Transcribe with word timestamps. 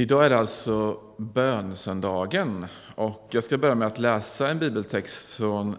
Idag 0.00 0.26
är 0.26 0.30
det 0.30 0.38
alltså 0.38 1.00
bönsöndagen 1.16 2.66
och 2.94 3.28
jag 3.30 3.44
ska 3.44 3.58
börja 3.58 3.74
med 3.74 3.86
att 3.86 3.98
läsa 3.98 4.48
en 4.48 4.58
bibeltext 4.58 5.34
från 5.34 5.76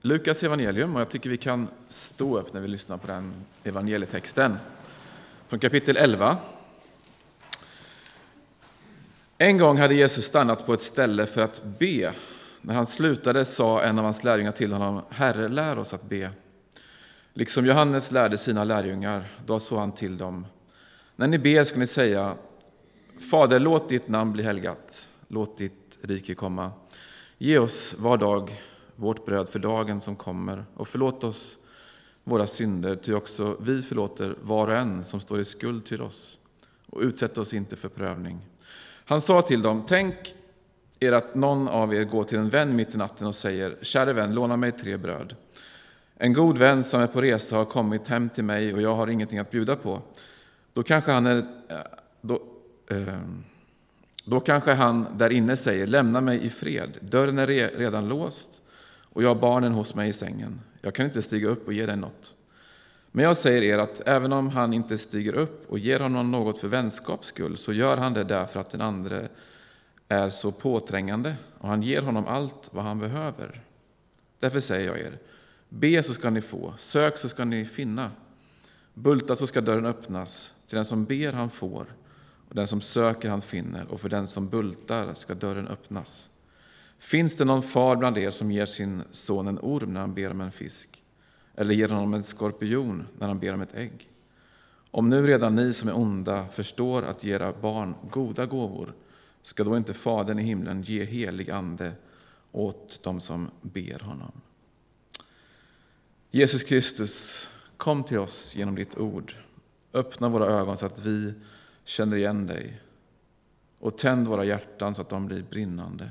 Lukas 0.00 0.42
evangelium 0.42 0.94
och 0.94 1.00
jag 1.00 1.10
tycker 1.10 1.30
vi 1.30 1.36
kan 1.36 1.68
stå 1.88 2.38
upp 2.38 2.52
när 2.52 2.60
vi 2.60 2.68
lyssnar 2.68 2.96
på 2.96 3.06
den 3.06 3.34
evangelietexten. 3.64 4.56
Från 5.48 5.60
kapitel 5.60 5.96
11. 5.96 6.36
En 9.38 9.58
gång 9.58 9.78
hade 9.78 9.94
Jesus 9.94 10.24
stannat 10.24 10.66
på 10.66 10.74
ett 10.74 10.80
ställe 10.80 11.26
för 11.26 11.42
att 11.42 11.62
be. 11.78 12.12
När 12.60 12.74
han 12.74 12.86
slutade 12.86 13.44
sa 13.44 13.82
en 13.82 13.98
av 13.98 14.04
hans 14.04 14.24
lärjungar 14.24 14.52
till 14.52 14.72
honom, 14.72 15.02
Herre, 15.08 15.48
lär 15.48 15.78
oss 15.78 15.94
att 15.94 16.08
be. 16.08 16.30
Liksom 17.34 17.66
Johannes 17.66 18.12
lärde 18.12 18.38
sina 18.38 18.64
lärjungar, 18.64 19.28
då 19.46 19.60
sa 19.60 19.78
han 19.78 19.92
till 19.92 20.18
dem, 20.18 20.46
när 21.16 21.26
ni 21.26 21.38
ber 21.38 21.64
ska 21.64 21.78
ni 21.78 21.86
säga 21.86 22.34
Fader, 23.30 23.60
låt 23.60 23.88
ditt 23.88 24.08
namn 24.08 24.32
bli 24.32 24.42
helgat, 24.42 25.08
låt 25.28 25.58
ditt 25.58 25.98
rike 26.02 26.34
komma. 26.34 26.70
Ge 27.38 27.58
oss 27.58 27.94
var 27.98 28.16
dag 28.16 28.60
vårt 28.96 29.26
bröd 29.26 29.48
för 29.48 29.58
dagen 29.58 30.00
som 30.00 30.16
kommer 30.16 30.64
och 30.74 30.88
förlåt 30.88 31.24
oss 31.24 31.58
våra 32.24 32.46
synder, 32.46 32.96
ty 32.96 33.14
också 33.14 33.56
vi 33.60 33.82
förlåter 33.82 34.36
var 34.42 34.68
och 34.68 34.74
en 34.74 35.04
som 35.04 35.20
står 35.20 35.40
i 35.40 35.44
skuld 35.44 35.84
till 35.84 36.02
oss. 36.02 36.38
Och 36.86 37.00
utsätt 37.00 37.38
oss 37.38 37.54
inte 37.54 37.76
för 37.76 37.88
prövning. 37.88 38.38
Han 39.04 39.20
sa 39.20 39.42
till 39.42 39.62
dem, 39.62 39.84
tänk 39.86 40.14
er 41.00 41.12
att 41.12 41.34
någon 41.34 41.68
av 41.68 41.94
er 41.94 42.04
går 42.04 42.24
till 42.24 42.38
en 42.38 42.48
vän 42.48 42.76
mitt 42.76 42.94
i 42.94 42.98
natten 42.98 43.26
och 43.26 43.34
säger, 43.34 43.76
käre 43.82 44.12
vän, 44.12 44.34
låna 44.34 44.56
mig 44.56 44.72
tre 44.72 44.96
bröd. 44.96 45.36
En 46.16 46.32
god 46.32 46.58
vän 46.58 46.84
som 46.84 47.00
är 47.00 47.06
på 47.06 47.20
resa 47.22 47.56
har 47.56 47.64
kommit 47.64 48.08
hem 48.08 48.28
till 48.28 48.44
mig 48.44 48.74
och 48.74 48.82
jag 48.82 48.96
har 48.96 49.06
ingenting 49.06 49.38
att 49.38 49.50
bjuda 49.50 49.76
på. 49.76 50.02
Då 50.72 50.82
kanske 50.82 51.12
han 51.12 51.26
är, 51.26 51.36
eh, 51.68 51.76
då, 52.20 52.42
Ehm, 52.92 53.44
då 54.24 54.40
kanske 54.40 54.72
han 54.72 55.06
där 55.16 55.32
inne 55.32 55.56
säger, 55.56 55.86
lämna 55.86 56.20
mig 56.20 56.44
i 56.44 56.50
fred. 56.50 56.98
Dörren 57.00 57.38
är 57.38 57.46
redan 57.78 58.08
låst 58.08 58.62
och 59.02 59.22
jag 59.22 59.28
har 59.28 59.34
barnen 59.34 59.72
hos 59.72 59.94
mig 59.94 60.08
i 60.08 60.12
sängen. 60.12 60.60
Jag 60.80 60.94
kan 60.94 61.06
inte 61.06 61.22
stiga 61.22 61.48
upp 61.48 61.66
och 61.66 61.72
ge 61.72 61.86
dig 61.86 61.96
något. 61.96 62.36
Men 63.12 63.24
jag 63.24 63.36
säger 63.36 63.62
er 63.62 63.78
att 63.78 64.00
även 64.06 64.32
om 64.32 64.48
han 64.48 64.72
inte 64.72 64.98
stiger 64.98 65.34
upp 65.34 65.70
och 65.70 65.78
ger 65.78 66.00
honom 66.00 66.30
något 66.30 66.58
för 66.58 66.68
vänskaps 66.68 67.28
skull, 67.28 67.56
så 67.56 67.72
gör 67.72 67.96
han 67.96 68.14
det 68.14 68.24
därför 68.24 68.60
att 68.60 68.70
den 68.70 68.80
andre 68.80 69.28
är 70.08 70.28
så 70.28 70.52
påträngande 70.52 71.34
och 71.58 71.68
han 71.68 71.82
ger 71.82 72.02
honom 72.02 72.26
allt 72.26 72.70
vad 72.72 72.84
han 72.84 72.98
behöver. 72.98 73.60
Därför 74.38 74.60
säger 74.60 74.86
jag 74.86 74.98
er, 74.98 75.18
be 75.68 76.02
så 76.02 76.14
ska 76.14 76.30
ni 76.30 76.40
få, 76.40 76.74
sök 76.78 77.16
så 77.16 77.28
ska 77.28 77.44
ni 77.44 77.64
finna, 77.64 78.10
bulta 78.94 79.36
så 79.36 79.46
ska 79.46 79.60
dörren 79.60 79.86
öppnas, 79.86 80.54
till 80.66 80.76
den 80.76 80.84
som 80.84 81.04
ber 81.04 81.32
han 81.32 81.50
får, 81.50 81.86
och 82.52 82.56
den 82.56 82.66
som 82.66 82.80
söker 82.80 83.30
han 83.30 83.40
finner, 83.40 83.86
och 83.86 84.00
för 84.00 84.08
den 84.08 84.26
som 84.26 84.48
bultar 84.48 85.14
ska 85.14 85.34
dörren 85.34 85.68
öppnas. 85.68 86.30
Finns 86.98 87.36
det 87.36 87.44
någon 87.44 87.62
far 87.62 87.96
bland 87.96 88.18
er 88.18 88.30
som 88.30 88.52
ger 88.52 88.66
sin 88.66 89.02
son 89.10 89.48
en 89.48 89.58
orm 89.58 89.94
när 89.94 90.00
han 90.00 90.14
ber 90.14 90.30
om 90.30 90.40
en 90.40 90.52
fisk, 90.52 91.02
eller 91.54 91.74
ger 91.74 91.88
honom 91.88 92.14
en 92.14 92.22
skorpion 92.22 93.06
när 93.18 93.28
han 93.28 93.38
ber 93.38 93.54
om 93.54 93.60
ett 93.60 93.74
ägg? 93.74 94.10
Om 94.90 95.10
nu 95.10 95.26
redan 95.26 95.54
ni 95.54 95.72
som 95.72 95.88
är 95.88 95.96
onda 95.96 96.48
förstår 96.48 97.02
att 97.02 97.24
ge 97.24 97.34
era 97.34 97.52
barn 97.52 97.94
goda 98.10 98.46
gåvor, 98.46 98.92
ska 99.42 99.64
då 99.64 99.76
inte 99.76 99.94
Fadern 99.94 100.38
i 100.38 100.42
himlen 100.42 100.82
ge 100.82 101.04
helig 101.04 101.50
ande 101.50 101.92
åt 102.50 103.02
dem 103.02 103.20
som 103.20 103.50
ber 103.62 103.98
honom? 103.98 104.32
Jesus 106.30 106.62
Kristus, 106.62 107.48
kom 107.76 108.04
till 108.04 108.18
oss 108.18 108.56
genom 108.56 108.74
ditt 108.74 108.98
ord. 108.98 109.34
Öppna 109.92 110.28
våra 110.28 110.46
ögon 110.46 110.76
så 110.76 110.86
att 110.86 111.04
vi 111.04 111.34
känner 111.84 112.16
igen 112.16 112.46
dig. 112.46 112.80
Och 113.78 113.98
tänd 113.98 114.28
våra 114.28 114.44
hjärtan 114.44 114.94
så 114.94 115.02
att 115.02 115.08
de 115.08 115.26
blir 115.26 115.42
brinnande. 115.42 116.10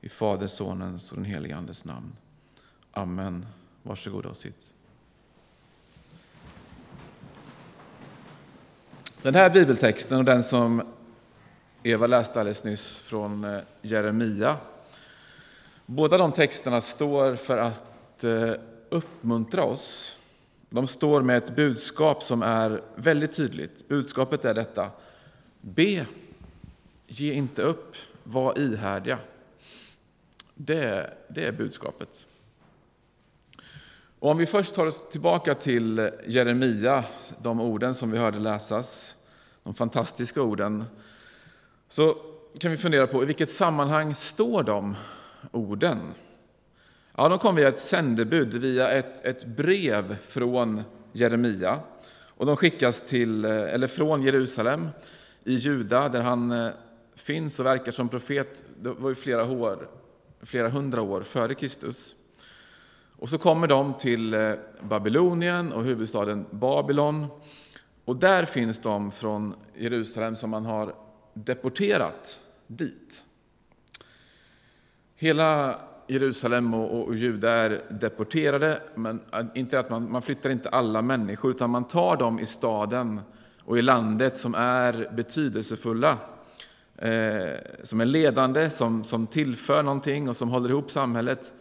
I 0.00 0.08
Fader, 0.08 0.46
Sonens 0.46 1.10
och 1.10 1.16
den 1.16 1.24
helige 1.24 1.56
Andes 1.56 1.84
namn. 1.84 2.16
Amen. 2.90 3.46
Varsågoda 3.82 4.28
och 4.28 4.36
sitt. 4.36 4.58
Den 9.22 9.34
här 9.34 9.50
bibeltexten 9.50 10.18
och 10.18 10.24
den 10.24 10.42
som 10.42 10.82
Eva 11.82 12.06
läste 12.06 12.40
alldeles 12.40 12.64
nyss 12.64 13.02
från 13.02 13.44
eh, 13.44 13.60
Jeremia. 13.82 14.56
Båda 15.86 16.18
de 16.18 16.32
texterna 16.32 16.80
står 16.80 17.36
för 17.36 17.58
att 17.58 18.24
eh, 18.24 18.52
uppmuntra 18.88 19.64
oss 19.64 20.18
de 20.74 20.86
står 20.86 21.22
med 21.22 21.36
ett 21.36 21.56
budskap 21.56 22.22
som 22.22 22.42
är 22.42 22.82
väldigt 22.96 23.32
tydligt. 23.32 23.88
Budskapet 23.88 24.44
är 24.44 24.54
detta. 24.54 24.90
Be, 25.60 26.06
ge 27.06 27.32
inte 27.32 27.62
upp, 27.62 27.96
var 28.24 28.58
ihärdiga. 28.58 29.18
Det, 30.54 31.10
det 31.28 31.46
är 31.46 31.52
budskapet. 31.52 32.26
Och 34.18 34.30
om 34.30 34.38
vi 34.38 34.46
först 34.46 34.74
tar 34.74 34.86
oss 34.86 35.08
tillbaka 35.10 35.54
till 35.54 36.10
Jeremia, 36.26 37.04
de 37.42 37.60
orden 37.60 37.94
som 37.94 38.10
vi 38.10 38.18
hörde 38.18 38.38
läsas, 38.38 39.16
de 39.62 39.74
fantastiska 39.74 40.42
orden, 40.42 40.84
så 41.88 42.16
kan 42.58 42.70
vi 42.70 42.76
fundera 42.76 43.06
på 43.06 43.22
i 43.22 43.26
vilket 43.26 43.50
sammanhang 43.50 44.14
står 44.14 44.62
de 44.62 44.96
orden? 45.52 46.14
Ja, 47.16 47.28
de 47.28 47.38
kom 47.38 47.54
via 47.54 47.68
ett 47.68 47.78
sändebud, 47.78 48.54
via 48.54 48.90
ett, 48.90 49.24
ett 49.24 49.44
brev 49.44 50.16
från 50.16 50.82
Jeremia. 51.12 51.80
Och 52.28 52.46
de 52.46 52.56
skickas 52.56 53.02
till, 53.02 53.44
eh, 53.44 53.50
eller 53.50 53.86
från 53.86 54.22
Jerusalem 54.22 54.88
i 55.44 55.54
Juda, 55.54 56.08
där 56.08 56.20
han 56.20 56.50
eh, 56.50 56.70
finns 57.14 57.60
och 57.60 57.66
verkar 57.66 57.92
som 57.92 58.08
profet. 58.08 58.62
Det 58.80 58.90
var 58.90 59.08
ju 59.08 59.14
flera, 59.14 59.50
år, 59.50 59.88
flera 60.42 60.68
hundra 60.68 61.02
år 61.02 61.22
före 61.22 61.54
Kristus. 61.54 62.14
Och 63.16 63.28
så 63.28 63.38
kommer 63.38 63.66
de 63.66 63.94
till 63.94 64.34
eh, 64.34 64.52
Babylonien 64.80 65.72
och 65.72 65.84
huvudstaden 65.84 66.46
Babylon. 66.50 67.26
Och 68.04 68.16
där 68.16 68.44
finns 68.44 68.78
de 68.78 69.10
från 69.10 69.54
Jerusalem 69.74 70.36
som 70.36 70.50
man 70.50 70.64
har 70.64 70.94
deporterat 71.34 72.40
dit. 72.66 73.24
Hela 75.16 75.80
Jerusalem 76.06 76.74
och, 76.74 77.00
och, 77.00 77.06
och 77.06 77.14
Juda 77.14 77.50
är 77.50 77.82
deporterade, 77.88 78.82
men 78.94 79.20
äh, 79.32 79.44
inte 79.54 79.78
att 79.78 79.90
man, 79.90 80.12
man 80.12 80.22
flyttar 80.22 80.50
inte 80.50 80.68
alla 80.68 81.02
människor, 81.02 81.50
utan 81.50 81.70
man 81.70 81.84
tar 81.84 82.16
dem 82.16 82.38
i 82.38 82.46
staden 82.46 83.20
och 83.64 83.78
i 83.78 83.82
landet 83.82 84.36
som 84.36 84.54
är 84.54 85.10
betydelsefulla, 85.16 86.18
eh, 86.96 87.54
som 87.82 88.00
är 88.00 88.04
ledande, 88.04 88.70
som, 88.70 89.04
som 89.04 89.26
tillför 89.26 89.82
någonting 89.82 90.28
och 90.28 90.36
som 90.36 90.48
håller 90.48 90.68
ihop 90.68 90.90
samhället. 90.90 91.52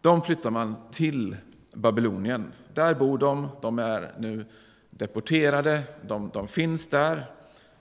De 0.00 0.22
flyttar 0.22 0.50
man 0.50 0.76
till 0.90 1.36
Babylonien. 1.74 2.52
Där 2.74 2.94
bor 2.94 3.18
de, 3.18 3.48
de 3.62 3.78
är 3.78 4.12
nu 4.18 4.44
deporterade, 4.90 5.82
de, 6.02 6.30
de 6.34 6.48
finns 6.48 6.86
där. 6.86 7.26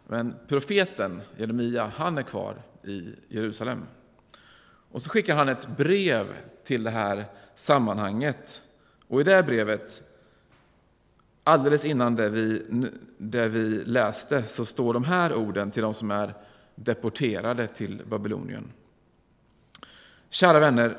Men 0.07 0.35
profeten 0.47 1.21
Jeremia, 1.37 1.91
han 1.95 2.17
är 2.17 2.23
kvar 2.23 2.55
i 2.83 3.09
Jerusalem. 3.27 3.85
Och 4.91 5.01
så 5.01 5.09
skickar 5.09 5.35
han 5.35 5.49
ett 5.49 5.67
brev 5.67 6.25
till 6.63 6.83
det 6.83 6.89
här 6.89 7.25
sammanhanget. 7.55 8.63
Och 9.07 9.21
i 9.21 9.23
det 9.23 9.43
brevet, 9.43 10.03
alldeles 11.43 11.85
innan 11.85 12.15
det 12.15 12.29
vi, 12.29 12.63
det 13.17 13.47
vi 13.47 13.83
läste, 13.85 14.43
så 14.43 14.65
står 14.65 14.93
de 14.93 15.03
här 15.03 15.33
orden 15.33 15.71
till 15.71 15.83
de 15.83 15.93
som 15.93 16.11
är 16.11 16.33
deporterade 16.75 17.67
till 17.67 18.01
Babylonien. 18.05 18.71
Kära 20.29 20.59
vänner, 20.59 20.97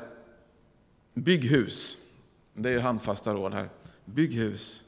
bygg 1.13 1.43
hus. 1.43 1.97
Det 2.53 2.69
är 2.69 2.79
handfasta 2.79 3.33
råd 3.33 3.53
här. 3.53 3.69
Bygg 4.05 4.33
hus. 4.33 4.83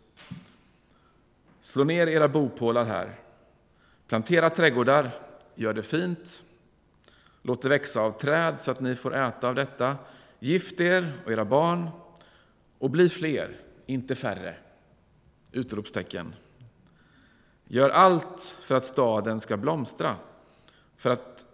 Slå 1.61 1.83
ner 1.83 2.07
era 2.07 2.27
bopålar 2.27 2.85
här. 2.85 3.15
Plantera 4.07 4.49
trädgårdar, 4.49 5.11
gör 5.55 5.73
det 5.73 5.83
fint 5.83 6.43
Låt 7.41 7.61
det 7.61 7.69
växa 7.69 8.01
av 8.01 8.11
träd 8.11 8.59
så 8.59 8.71
att 8.71 8.79
ni 8.79 8.95
får 8.95 9.15
äta 9.15 9.47
av 9.47 9.55
detta. 9.55 9.97
Gift 10.39 10.79
er 10.79 11.21
och 11.25 11.31
era 11.31 11.45
barn 11.45 11.89
och 12.79 12.89
bli 12.89 13.09
fler, 13.09 13.61
inte 13.85 14.15
färre. 14.15 14.55
Utropstecken. 15.51 16.35
Gör 17.65 17.89
allt 17.89 18.41
för 18.41 18.75
att 18.75 18.85
staden 18.85 19.39
ska 19.39 19.57
blomstra. 19.57 20.15
För 20.97 21.09
att 21.09 21.45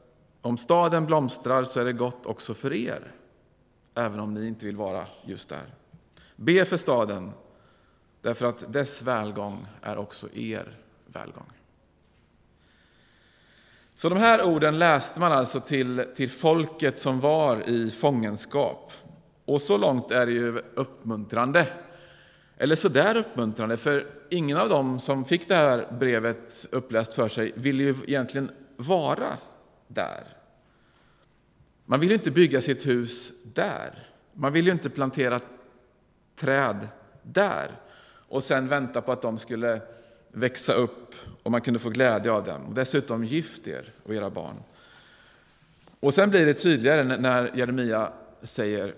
om 0.41 0.57
staden 0.57 1.05
blomstrar 1.05 1.63
så 1.63 1.79
är 1.79 1.85
det 1.85 1.93
gott 1.93 2.25
också 2.25 2.53
för 2.53 2.73
er, 2.73 3.11
även 3.95 4.19
om 4.19 4.33
ni 4.33 4.47
inte 4.47 4.65
vill 4.65 4.75
vara 4.75 5.05
just 5.25 5.49
där. 5.49 5.73
Be 6.35 6.65
för 6.65 6.77
staden, 6.77 7.31
därför 8.21 8.45
att 8.45 8.73
dess 8.73 9.01
välgång 9.01 9.67
är 9.81 9.97
också 9.97 10.29
er 10.33 10.77
välgång. 11.05 11.56
Så 13.97 14.09
de 14.09 14.17
här 14.17 14.43
orden 14.43 14.79
läste 14.79 15.19
man 15.19 15.31
alltså 15.31 15.59
till, 15.59 16.05
till 16.15 16.29
folket 16.29 16.99
som 16.99 17.19
var 17.19 17.69
i 17.69 17.91
fångenskap. 17.91 18.93
Och 19.45 19.61
så 19.61 19.77
långt 19.77 20.11
är 20.11 20.25
det 20.25 20.31
ju 20.31 20.61
uppmuntrande. 20.75 21.67
Eller 22.57 22.75
sådär 22.75 23.15
uppmuntrande, 23.15 23.77
för 23.77 24.07
ingen 24.29 24.57
av 24.57 24.69
dem 24.69 24.99
som 24.99 25.25
fick 25.25 25.47
det 25.47 25.55
här 25.55 25.87
brevet 25.99 26.65
uppläst 26.71 27.13
för 27.13 27.27
sig 27.27 27.51
ville 27.55 27.83
ju 27.83 27.95
egentligen 28.07 28.51
vara 28.75 29.37
där. 29.87 30.23
Man 31.85 31.99
vill 31.99 32.09
ju 32.09 32.15
inte 32.15 32.31
bygga 32.31 32.61
sitt 32.61 32.87
hus 32.87 33.31
där. 33.53 34.09
Man 34.33 34.53
vill 34.53 34.65
ju 34.65 34.71
inte 34.71 34.89
plantera 34.89 35.39
träd 36.35 36.87
där 37.23 37.71
och 38.29 38.43
sen 38.43 38.67
vänta 38.67 39.01
på 39.01 39.11
att 39.11 39.21
de 39.21 39.37
skulle 39.37 39.81
växa 40.37 40.73
upp 40.73 41.15
och 41.43 41.51
man 41.51 41.61
kunde 41.61 41.79
få 41.79 41.89
glädje 41.89 42.31
av 42.31 42.43
dem. 42.43 42.65
Och 42.65 42.73
dessutom 42.73 43.25
gift 43.25 43.67
er 43.67 43.93
och 44.03 44.15
era 44.15 44.29
barn. 44.29 44.55
Och 45.99 46.13
sen 46.13 46.29
blir 46.29 46.45
det 46.45 46.53
tydligare 46.53 47.17
när 47.17 47.57
Jeremia 47.57 48.13
säger 48.41 48.95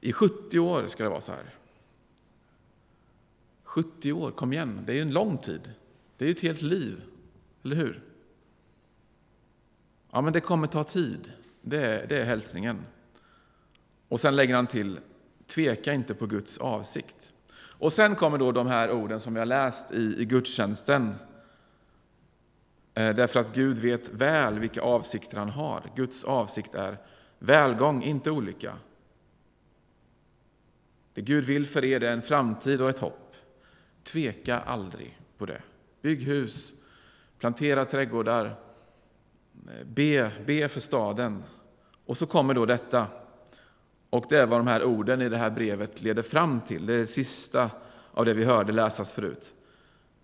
i 0.00 0.12
70 0.12 0.58
år 0.58 0.86
ska 0.86 1.02
det 1.02 1.08
vara 1.08 1.20
så 1.20 1.32
här. 1.32 1.54
70 3.62 4.12
år, 4.12 4.30
kom 4.30 4.52
igen, 4.52 4.80
det 4.86 4.92
är 4.92 4.96
ju 4.96 5.02
en 5.02 5.12
lång 5.12 5.38
tid. 5.38 5.72
Det 6.16 6.24
är 6.24 6.26
ju 6.26 6.32
ett 6.32 6.40
helt 6.40 6.62
liv, 6.62 7.02
eller 7.64 7.76
hur? 7.76 8.02
Ja, 10.10 10.20
men 10.20 10.32
det 10.32 10.40
kommer 10.40 10.66
ta 10.66 10.84
tid. 10.84 11.32
Det 11.62 11.86
är, 11.86 12.06
det 12.06 12.18
är 12.20 12.24
hälsningen. 12.24 12.84
Och 14.08 14.20
sen 14.20 14.36
lägger 14.36 14.54
han 14.54 14.66
till, 14.66 15.00
tveka 15.46 15.92
inte 15.92 16.14
på 16.14 16.26
Guds 16.26 16.58
avsikt. 16.58 17.32
Och 17.78 17.92
sen 17.92 18.14
kommer 18.14 18.38
då 18.38 18.52
de 18.52 18.66
här 18.66 18.90
orden 18.90 19.20
som 19.20 19.34
vi 19.34 19.38
har 19.38 19.46
läst 19.46 19.92
i, 19.92 20.16
i 20.18 20.24
gudstjänsten. 20.24 21.14
Eh, 22.94 23.14
därför 23.14 23.40
att 23.40 23.54
Gud 23.54 23.78
vet 23.78 24.12
väl 24.12 24.58
vilka 24.58 24.82
avsikter 24.82 25.38
han 25.38 25.48
har. 25.48 25.82
Guds 25.96 26.24
avsikt 26.24 26.74
är 26.74 26.98
välgång, 27.38 28.02
inte 28.02 28.30
olycka. 28.30 28.76
Det 31.14 31.22
Gud 31.22 31.44
vill 31.44 31.66
för 31.66 31.84
er 31.84 32.04
är 32.04 32.12
en 32.12 32.22
framtid 32.22 32.80
och 32.82 32.88
ett 32.90 32.98
hopp. 32.98 33.36
Tveka 34.02 34.60
aldrig 34.60 35.18
på 35.38 35.46
det. 35.46 35.62
Bygg 36.02 36.22
hus, 36.22 36.74
plantera 37.38 37.84
trädgårdar, 37.84 38.46
eh, 38.46 39.86
be, 39.86 40.30
be 40.46 40.68
för 40.68 40.80
staden. 40.80 41.42
Och 42.06 42.18
så 42.18 42.26
kommer 42.26 42.54
då 42.54 42.66
detta. 42.66 43.06
Och 44.14 44.26
det 44.28 44.38
är 44.38 44.46
vad 44.46 44.60
de 44.60 44.66
här 44.66 44.84
orden 44.84 45.22
i 45.22 45.28
det 45.28 45.36
här 45.36 45.50
brevet 45.50 46.02
leder 46.02 46.22
fram 46.22 46.60
till. 46.60 46.86
Det 46.86 46.98
det 46.98 47.06
sista 47.06 47.70
av 48.12 48.24
det 48.24 48.34
vi 48.34 48.44
hörde 48.44 48.72
läsas 48.72 49.12
förut. 49.12 49.54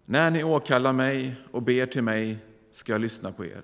När 0.04 0.30
ni 0.30 0.44
åkallar 0.44 0.92
mig 0.92 1.34
och 1.50 1.62
ber 1.62 1.86
till 1.86 2.02
mig 2.02 2.38
ska 2.72 2.92
jag 2.92 3.00
lyssna 3.00 3.32
på 3.32 3.44
er. 3.44 3.62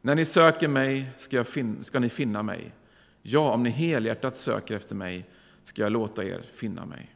När 0.00 0.14
ni 0.14 0.24
söker 0.24 0.68
mig 0.68 1.10
ska, 1.16 1.36
jag 1.36 1.48
fin 1.48 1.84
ska 1.84 1.98
ni 1.98 2.08
finna 2.08 2.42
mig. 2.42 2.74
Ja, 3.22 3.52
om 3.52 3.62
ni 3.62 3.70
helhjärtat 3.70 4.36
söker 4.36 4.76
efter 4.76 4.94
mig 4.94 5.24
ska 5.62 5.82
jag 5.82 5.92
låta 5.92 6.24
er 6.24 6.42
finna 6.52 6.86
mig. 6.86 7.14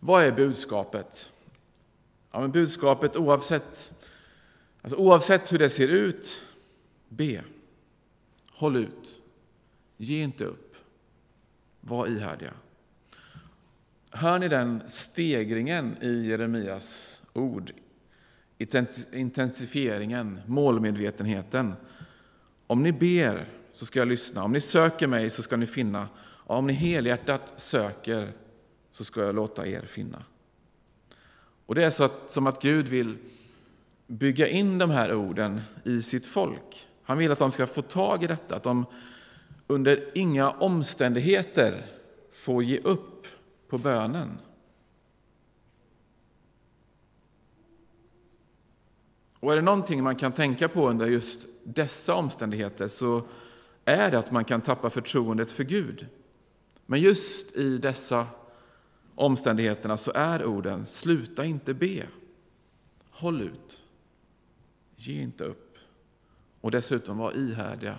Vad 0.00 0.24
är 0.24 0.32
budskapet? 0.32 1.32
Ja, 2.32 2.40
men 2.40 2.52
budskapet 2.52 3.16
oavsett, 3.16 3.94
alltså 4.82 4.96
oavsett 4.96 5.52
hur 5.52 5.58
det 5.58 5.70
ser 5.70 5.88
ut, 5.88 6.42
be. 7.08 7.44
Håll 8.52 8.76
ut. 8.76 9.20
Ge 9.96 10.22
inte 10.22 10.44
upp. 10.44 10.76
Var 11.80 12.06
ihärdiga. 12.06 12.52
Hör 14.10 14.38
ni 14.38 14.48
den 14.48 14.82
stegringen 14.86 15.96
i 16.02 16.26
Jeremias 16.26 17.22
ord? 17.32 17.72
Intensifieringen, 19.12 20.40
målmedvetenheten. 20.46 21.74
Om 22.66 22.82
ni 22.82 22.92
ber 22.92 23.48
så 23.72 23.86
ska 23.86 23.98
jag 23.98 24.08
lyssna. 24.08 24.44
Om 24.44 24.52
ni 24.52 24.60
söker 24.60 25.06
mig 25.06 25.30
så 25.30 25.42
ska 25.42 25.56
ni 25.56 25.66
finna. 25.66 26.08
Och 26.18 26.56
om 26.56 26.66
ni 26.66 26.72
helhjärtat 26.72 27.52
söker 27.56 28.32
så 28.92 29.04
ska 29.04 29.20
jag 29.20 29.34
låta 29.34 29.66
er 29.66 29.82
finna. 29.82 30.22
Och 31.66 31.74
Det 31.74 31.84
är 31.84 31.90
så 31.90 32.04
att, 32.04 32.32
som 32.32 32.46
att 32.46 32.62
Gud 32.62 32.88
vill 32.88 33.16
bygga 34.06 34.48
in 34.48 34.78
de 34.78 34.90
här 34.90 35.14
orden 35.14 35.60
i 35.84 36.02
sitt 36.02 36.26
folk. 36.26 36.88
Han 37.02 37.18
vill 37.18 37.32
att 37.32 37.38
de 37.38 37.50
ska 37.50 37.66
få 37.66 37.82
tag 37.82 38.24
i 38.24 38.26
detta, 38.26 38.56
att 38.56 38.62
de 38.62 38.86
under 39.66 40.10
inga 40.14 40.50
omständigheter 40.50 41.86
får 42.32 42.62
ge 42.64 42.78
upp 42.78 43.26
på 43.68 43.78
bönen. 43.78 44.38
Och 49.40 49.52
är 49.52 49.56
det 49.56 49.62
någonting 49.62 50.02
man 50.02 50.16
kan 50.16 50.32
tänka 50.32 50.68
på 50.68 50.88
under 50.88 51.06
just 51.06 51.46
dessa 51.64 52.14
omständigheter 52.14 52.88
så 52.88 53.22
är 53.84 54.10
det 54.10 54.18
att 54.18 54.30
man 54.30 54.44
kan 54.44 54.60
tappa 54.60 54.90
förtroendet 54.90 55.50
för 55.50 55.64
Gud. 55.64 56.06
Men 56.86 57.00
just 57.00 57.56
i 57.56 57.78
dessa 57.78 58.26
omständigheterna 59.14 59.96
så 59.96 60.12
är 60.14 60.44
orden 60.44 60.86
sluta 60.86 61.44
inte 61.44 61.74
be, 61.74 62.06
håll 63.10 63.40
ut, 63.40 63.84
ge 64.96 65.22
inte 65.22 65.44
upp 65.44 65.78
och 66.60 66.70
dessutom 66.70 67.18
var 67.18 67.32
ihärdiga, 67.32 67.98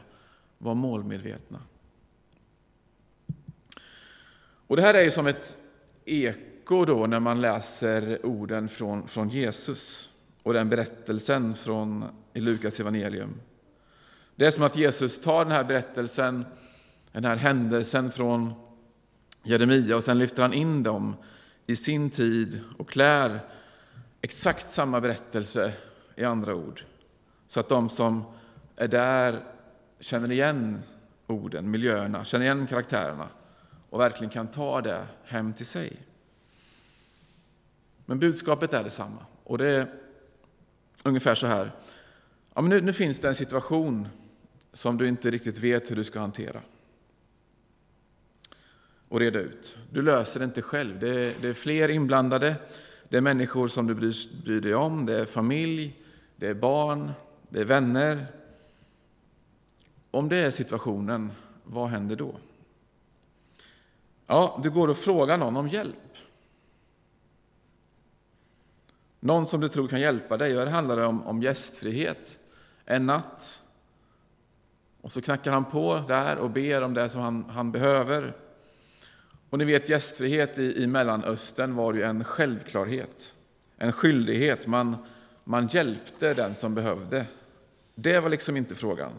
var 0.58 0.74
målmedvetna. 0.74 1.60
Och 4.68 4.76
Det 4.76 4.82
här 4.82 4.94
är 4.94 5.04
ju 5.04 5.12
som 5.12 5.28
ett 5.28 5.58
eko 6.06 6.86
då 6.86 7.08
när 7.08 7.20
man 7.20 7.42
läser 7.42 8.26
orden 8.26 8.68
från, 8.68 9.08
från 9.08 9.30
Jesus 9.30 10.12
och 10.44 10.54
den 10.54 10.70
berättelsen 10.70 11.54
från 11.54 12.06
i 12.34 12.40
Lukas 12.40 12.80
evangelium. 12.80 13.36
Det 14.36 14.46
är 14.46 14.52
som 14.52 14.64
att 14.64 14.76
Jesus 14.76 15.22
tar 15.22 15.46
den 15.46 15.54
här 15.54 15.64
berättelsen, 15.64 16.46
den 17.12 17.26
här 17.26 17.36
händelsen 17.36 18.12
från 18.12 18.54
Jeremia 19.44 19.96
och 19.96 20.04
sen 20.04 20.20
lyfter 20.20 20.42
han 20.42 20.54
in 20.54 20.84
dem 20.84 21.16
i 21.68 21.76
sin 21.76 22.10
tid 22.10 22.62
och 22.78 22.90
klär 22.90 23.40
exakt 24.22 24.70
samma 24.70 25.02
berättelse 25.02 25.74
i 26.16 26.24
andra 26.24 26.56
ord. 26.56 26.84
Så 27.48 27.60
att 27.60 27.70
de 27.70 27.90
som 27.90 28.24
är 28.76 28.88
där 28.88 29.44
känner 30.00 30.32
igen 30.32 30.82
orden, 31.28 31.72
miljöerna, 31.72 32.26
känner 32.26 32.46
igen 32.46 32.68
karaktärerna 32.68 33.28
och 33.90 34.00
verkligen 34.00 34.30
kan 34.32 34.48
ta 34.48 34.82
det 34.82 35.08
hem 35.26 35.54
till 35.54 35.66
sig. 35.66 35.98
Men 38.06 38.20
budskapet 38.20 38.74
är 38.74 38.84
detsamma. 38.84 39.26
Och 39.44 39.58
det 39.58 39.68
är 39.68 39.88
ungefär 41.04 41.36
så 41.36 41.48
här. 41.48 41.72
Ja, 42.54 42.62
men 42.62 42.70
nu, 42.70 42.82
nu 42.82 42.94
finns 42.94 43.20
det 43.20 43.28
en 43.28 43.36
situation 43.36 44.08
som 44.74 44.98
du 44.98 45.08
inte 45.08 45.32
riktigt 45.32 45.58
vet 45.58 45.92
hur 45.92 45.96
du 45.96 46.04
ska 46.04 46.20
hantera 46.20 46.62
och 49.10 49.20
reda 49.20 49.40
ut. 49.40 49.78
Du 49.92 50.02
löser 50.02 50.40
det 50.40 50.46
inte 50.46 50.62
själv. 50.62 51.00
Det 51.00 51.10
är, 51.10 51.36
det 51.42 51.50
är 51.50 51.54
fler 51.54 51.90
inblandade. 51.90 52.56
Det 53.10 53.18
är 53.18 53.22
människor 53.22 53.68
som 53.68 53.88
du 53.88 53.96
bryr, 53.96 54.44
bryr 54.46 54.62
dig 54.62 54.76
om. 54.76 55.06
Det 55.06 55.20
är 55.20 55.26
familj, 55.26 56.00
det 56.36 56.48
är 56.48 56.54
barn, 56.54 57.12
det 57.50 57.60
är 57.60 57.66
vänner. 57.66 58.28
Om 60.16 60.30
det 60.30 60.38
är 60.38 60.52
situationen, 60.52 61.32
vad 61.64 61.90
händer 61.90 62.16
då? 62.16 62.36
Ja, 64.28 64.60
du 64.64 64.70
går 64.70 64.88
och 64.88 64.98
frågar 64.98 65.38
någon 65.38 65.58
om 65.58 65.68
hjälp. 65.68 66.18
Någon 69.20 69.46
som 69.46 69.62
du 69.62 69.70
tror 69.70 69.88
kan 69.88 70.02
hjälpa 70.02 70.38
dig. 70.38 70.58
Här 70.58 70.66
handlar 70.66 70.98
om, 70.98 71.24
om 71.24 71.42
gästfrihet. 71.42 72.40
En 72.86 73.06
natt. 73.06 73.64
Och 75.02 75.12
så 75.12 75.22
knackar 75.22 75.52
han 75.52 75.66
på 75.66 76.04
där 76.08 76.38
och 76.38 76.50
ber 76.50 76.82
om 76.82 76.94
det 76.94 77.10
som 77.10 77.22
han, 77.22 77.50
han 77.50 77.72
behöver. 77.72 78.36
Och 79.50 79.58
ni 79.58 79.66
vet, 79.66 79.90
gästfrihet 79.90 80.58
i, 80.58 80.84
i 80.84 80.88
Mellanöstern 80.88 81.76
var 81.76 81.94
ju 81.94 82.04
en 82.04 82.24
självklarhet, 82.24 83.34
en 83.78 83.92
skyldighet. 83.92 84.68
Man, 84.68 84.98
man 85.44 85.68
hjälpte 85.68 86.34
den 86.34 86.56
som 86.56 86.76
behövde. 86.76 87.26
Det 87.96 88.20
var 88.20 88.30
liksom 88.30 88.58
inte 88.58 88.76
frågan. 88.76 89.12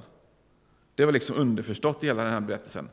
Det 0.96 1.04
var 1.04 1.12
liksom 1.12 1.36
underförstått 1.36 2.04
i 2.04 2.06
hela 2.06 2.24
den 2.24 2.32
här 2.32 2.40
berättelsen. 2.40 2.88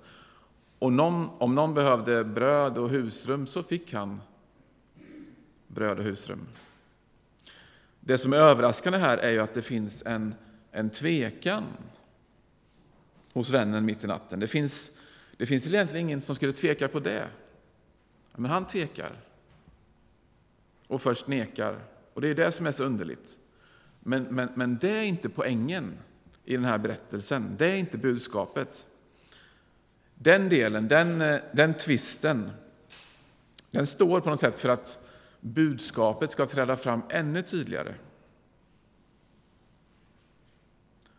Och 0.79 0.93
någon, 0.93 1.29
om 1.37 1.55
någon 1.55 1.73
behövde 1.73 2.23
bröd 2.23 2.77
och 2.77 2.89
husrum 2.89 3.47
så 3.47 3.63
fick 3.63 3.93
han 3.93 4.21
bröd 5.67 5.99
och 5.99 6.03
husrum. 6.03 6.47
Det 7.99 8.17
som 8.17 8.33
är 8.33 8.37
överraskande 8.37 8.99
här 8.99 9.17
är 9.17 9.31
ju 9.31 9.39
att 9.39 9.53
det 9.53 9.61
finns 9.61 10.03
en, 10.05 10.35
en 10.71 10.89
tvekan 10.89 11.63
hos 13.33 13.49
vännen 13.49 13.85
mitt 13.85 14.03
i 14.03 14.07
natten. 14.07 14.39
Det 14.39 14.47
finns, 14.47 14.91
det 15.37 15.45
finns 15.45 15.67
egentligen 15.67 16.07
ingen 16.07 16.21
som 16.21 16.35
skulle 16.35 16.53
tveka 16.53 16.87
på 16.87 16.99
det. 16.99 17.27
Men 18.35 18.51
han 18.51 18.67
tvekar 18.67 19.11
och 20.87 21.01
först 21.01 21.27
nekar. 21.27 21.79
Och 22.13 22.21
det 22.21 22.27
är 22.27 22.35
det 22.35 22.51
som 22.51 22.67
är 22.67 22.71
så 22.71 22.83
underligt. 22.83 23.37
Men, 23.99 24.23
men, 24.23 24.49
men 24.55 24.77
det 24.77 24.89
är 24.89 25.03
inte 25.03 25.29
poängen 25.29 25.93
i 26.45 26.55
den 26.55 26.65
här 26.65 26.77
berättelsen. 26.77 27.55
Det 27.57 27.65
är 27.65 27.75
inte 27.75 27.97
budskapet. 27.97 28.87
Den 30.15 30.49
delen, 30.49 30.87
den, 30.87 31.21
eh, 31.21 31.39
den 31.53 31.73
tvisten, 31.73 32.51
den 33.71 33.87
står 33.87 34.21
på 34.21 34.29
något 34.29 34.39
sätt 34.39 34.59
för 34.59 34.69
att 34.69 34.99
budskapet 35.39 36.31
ska 36.31 36.45
träda 36.45 36.77
fram 36.77 37.01
ännu 37.09 37.41
tydligare. 37.41 37.95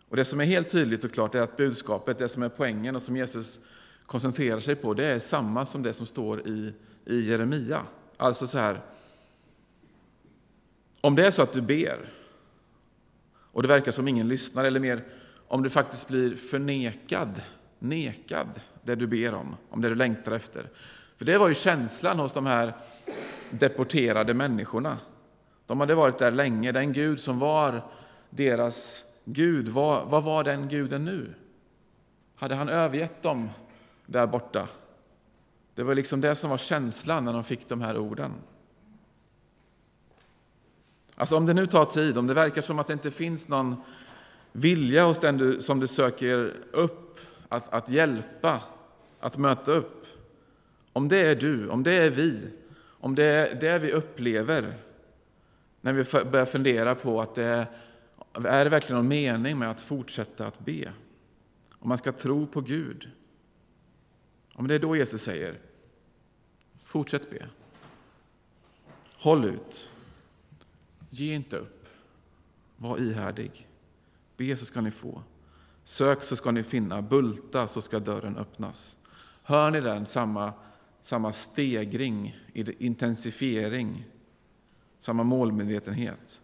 Och 0.09 0.17
Det 0.17 0.25
som 0.25 0.41
är 0.41 0.45
helt 0.45 0.69
tydligt 0.69 1.05
och 1.05 1.13
klart 1.13 1.35
är 1.35 1.41
att 1.41 1.57
budskapet, 1.57 2.19
det 2.19 2.29
som 2.29 2.43
är 2.43 2.49
poängen 2.49 2.97
och 2.97 3.03
som 3.03 3.17
Jesus 3.17 3.61
koncentrerar 4.07 4.61
sig 4.61 4.77
på, 4.77 4.95
det 4.95 5.05
är 5.05 5.19
samma 5.19 5.67
som 5.67 5.83
det 5.83 5.93
som 5.93 6.07
står 6.07 6.49
i, 6.49 6.73
i 7.05 7.21
Jeremia. 7.21 7.83
Alltså 8.17 8.47
så 8.47 8.59
här, 8.59 8.81
om 11.01 11.17
det 11.17 11.27
är 11.27 11.31
så 11.31 11.43
att 11.43 11.53
du 11.53 11.63
ber 11.63 12.13
och 13.55 13.63
det 13.63 13.69
verkar 13.69 13.93
som 13.93 14.09
ingen 14.09 14.29
lyssnar, 14.29 14.65
eller 14.65 14.81
mer 14.81 15.05
om 15.49 15.63
du 15.63 15.71
faktiskt 15.71 16.09
blir 16.09 16.37
förnekad, 16.37 17.43
nekad 17.79 18.49
det 18.83 18.95
du 18.95 19.07
ber 19.07 19.35
om, 19.35 19.57
om 19.71 19.81
det 19.81 19.89
du 19.89 19.95
längtar 19.95 20.33
efter. 20.33 20.69
För 21.17 21.25
det 21.25 21.39
var 21.39 21.49
ju 21.49 21.55
känslan 21.55 22.19
hos 22.19 22.33
de 22.33 22.47
här 22.47 22.75
deporterade 23.51 24.35
människorna. 24.35 24.99
De 25.67 25.81
hade 25.81 25.95
varit 25.95 26.19
där 26.19 26.31
länge. 26.31 26.73
Den 26.73 26.93
Gud 26.93 27.21
som 27.21 27.39
var 27.39 27.83
deras 28.31 29.05
Gud, 29.25 29.69
vad, 29.69 30.07
vad 30.07 30.23
var 30.25 30.45
den 30.45 30.69
guden 30.69 31.05
nu? 31.05 31.35
Hade 32.35 32.55
han 32.55 32.69
övergett 32.69 33.23
dem 33.23 33.51
där 34.07 34.27
borta? 34.27 34.69
Det 35.75 35.83
var 35.83 35.95
liksom 35.95 36.21
det 36.21 36.35
som 36.35 36.51
var 36.51 36.59
känslan 36.59 37.25
när 37.25 37.33
de 37.33 37.45
fick 37.45 37.69
de 37.69 37.81
här 37.81 37.99
orden. 37.99 38.33
Alltså 41.17 41.37
om 41.37 41.47
det 41.47 41.55
nu 41.55 41.67
tar 41.67 41.85
tid, 41.85 42.19
om 42.19 42.27
det 42.27 42.35
verkar 42.35 42.63
som 42.63 42.79
att 42.79 42.87
det 42.87 42.93
inte 42.93 43.11
finns 43.11 43.49
någon 43.49 43.77
vilja 44.53 45.05
hos 45.05 45.19
den 45.19 45.39
du, 45.39 45.61
som 45.61 45.81
du 45.81 45.87
söker 45.87 46.55
upp 46.73 47.21
att, 47.49 47.73
att 47.73 47.89
hjälpa, 47.89 48.61
att 49.21 49.39
möta 49.39 49.73
upp. 49.73 50.07
Om 50.93 51.09
det 51.09 51.17
är 51.17 51.35
du, 51.35 51.69
om 51.69 51.83
det 51.83 51.93
är 51.93 52.11
vi, 52.11 52.41
om 52.87 53.15
det 53.15 53.25
är 53.25 53.55
det 53.55 53.79
vi 53.79 53.93
upplever 53.93 54.75
när 55.81 55.93
vi 55.93 56.25
börjar 56.25 56.47
fundera 56.47 56.95
på 56.95 57.21
att 57.21 57.35
det 57.35 57.45
är, 57.45 57.67
är 58.35 58.65
det 58.65 58.71
verkligen 58.71 58.97
någon 58.97 59.09
mening 59.09 59.59
med 59.59 59.71
att 59.71 59.81
fortsätta 59.81 60.47
att 60.47 60.61
be? 60.61 60.93
Om 61.79 61.89
man 61.89 61.99
ska 61.99 62.13
tro 62.13 62.47
på 62.47 62.61
Gud. 62.61 63.11
Om 64.55 64.69
det 64.69 64.75
är 64.75 64.79
då 64.79 64.97
Jesus 64.97 65.23
säger, 65.23 65.59
fortsätt 66.85 67.31
be. 67.31 67.47
Håll 69.17 69.45
ut. 69.45 69.91
Ge 71.15 71.35
inte 71.35 71.57
upp. 71.57 71.89
Var 72.77 72.99
ihärdig. 72.99 73.69
Be 74.37 74.57
så 74.57 74.65
ska 74.65 74.81
ni 74.81 74.91
få. 74.91 75.23
Sök 75.85 76.23
så 76.23 76.37
ska 76.37 76.51
ni 76.51 76.63
finna. 76.63 77.03
Bulta 77.03 77.67
så 77.67 77.81
ska 77.81 77.99
dörren 77.99 78.37
öppnas. 78.37 78.99
Hör 79.43 79.71
ni 79.71 79.81
den? 79.81 80.07
Samma, 80.07 80.53
samma 81.01 81.33
stegring, 81.33 82.39
intensifiering, 82.79 84.05
samma 84.99 85.23
målmedvetenhet. 85.23 86.41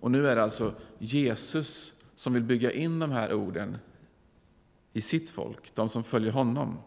Och 0.00 0.10
nu 0.10 0.28
är 0.28 0.36
det 0.36 0.42
alltså 0.42 0.74
Jesus 0.98 1.92
som 2.16 2.32
vill 2.32 2.42
bygga 2.42 2.72
in 2.72 2.98
de 2.98 3.10
här 3.10 3.32
orden 3.32 3.78
i 4.92 5.00
sitt 5.00 5.30
folk, 5.30 5.74
de 5.74 5.88
som 5.88 6.04
följer 6.04 6.32
honom. 6.32 6.78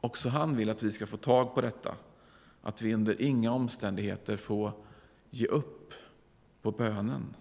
Också 0.00 0.28
han 0.28 0.56
vill 0.56 0.70
att 0.70 0.82
vi 0.82 0.92
ska 0.92 1.06
få 1.06 1.16
tag 1.16 1.54
på 1.54 1.60
detta, 1.60 1.94
att 2.62 2.82
vi 2.82 2.94
under 2.94 3.22
inga 3.22 3.52
omständigheter 3.52 4.36
får 4.36 4.85
ge 5.36 5.46
upp 5.46 5.94
på 6.62 6.70
bönen. 6.70 7.36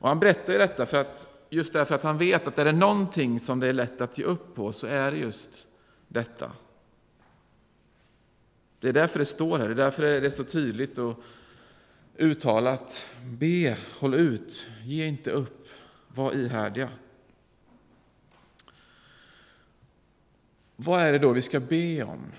Och 0.00 0.08
han 0.08 0.20
berättar 0.20 0.52
ju 0.52 0.58
detta 0.58 0.86
för 0.86 0.96
att, 0.96 1.44
just 1.50 1.72
därför 1.72 1.94
att 1.94 2.02
han 2.02 2.18
vet 2.18 2.48
att 2.48 2.58
är 2.58 2.64
det 2.64 2.72
någonting 2.72 3.40
som 3.40 3.60
det 3.60 3.66
är 3.66 3.72
lätt 3.72 4.00
att 4.00 4.18
ge 4.18 4.24
upp 4.24 4.54
på 4.54 4.72
så 4.72 4.86
är 4.86 5.10
det 5.10 5.16
just 5.16 5.68
detta. 6.08 6.52
Det 8.80 8.88
är 8.88 8.92
därför 8.92 9.18
det 9.18 9.24
står 9.24 9.58
här, 9.58 9.66
det 9.66 9.72
är 9.72 9.76
därför 9.76 10.02
det 10.02 10.26
är 10.26 10.30
så 10.30 10.44
tydligt 10.44 10.98
och 10.98 11.22
uttalat. 12.16 13.08
Be, 13.24 13.76
håll 14.00 14.14
ut, 14.14 14.70
ge 14.84 15.06
inte 15.06 15.30
upp, 15.30 15.68
var 16.08 16.32
ihärdiga. 16.32 16.88
Vad 20.80 21.00
är 21.00 21.12
det 21.12 21.18
då 21.18 21.32
vi 21.32 21.42
ska 21.42 21.60
be 21.60 22.02
om? 22.02 22.32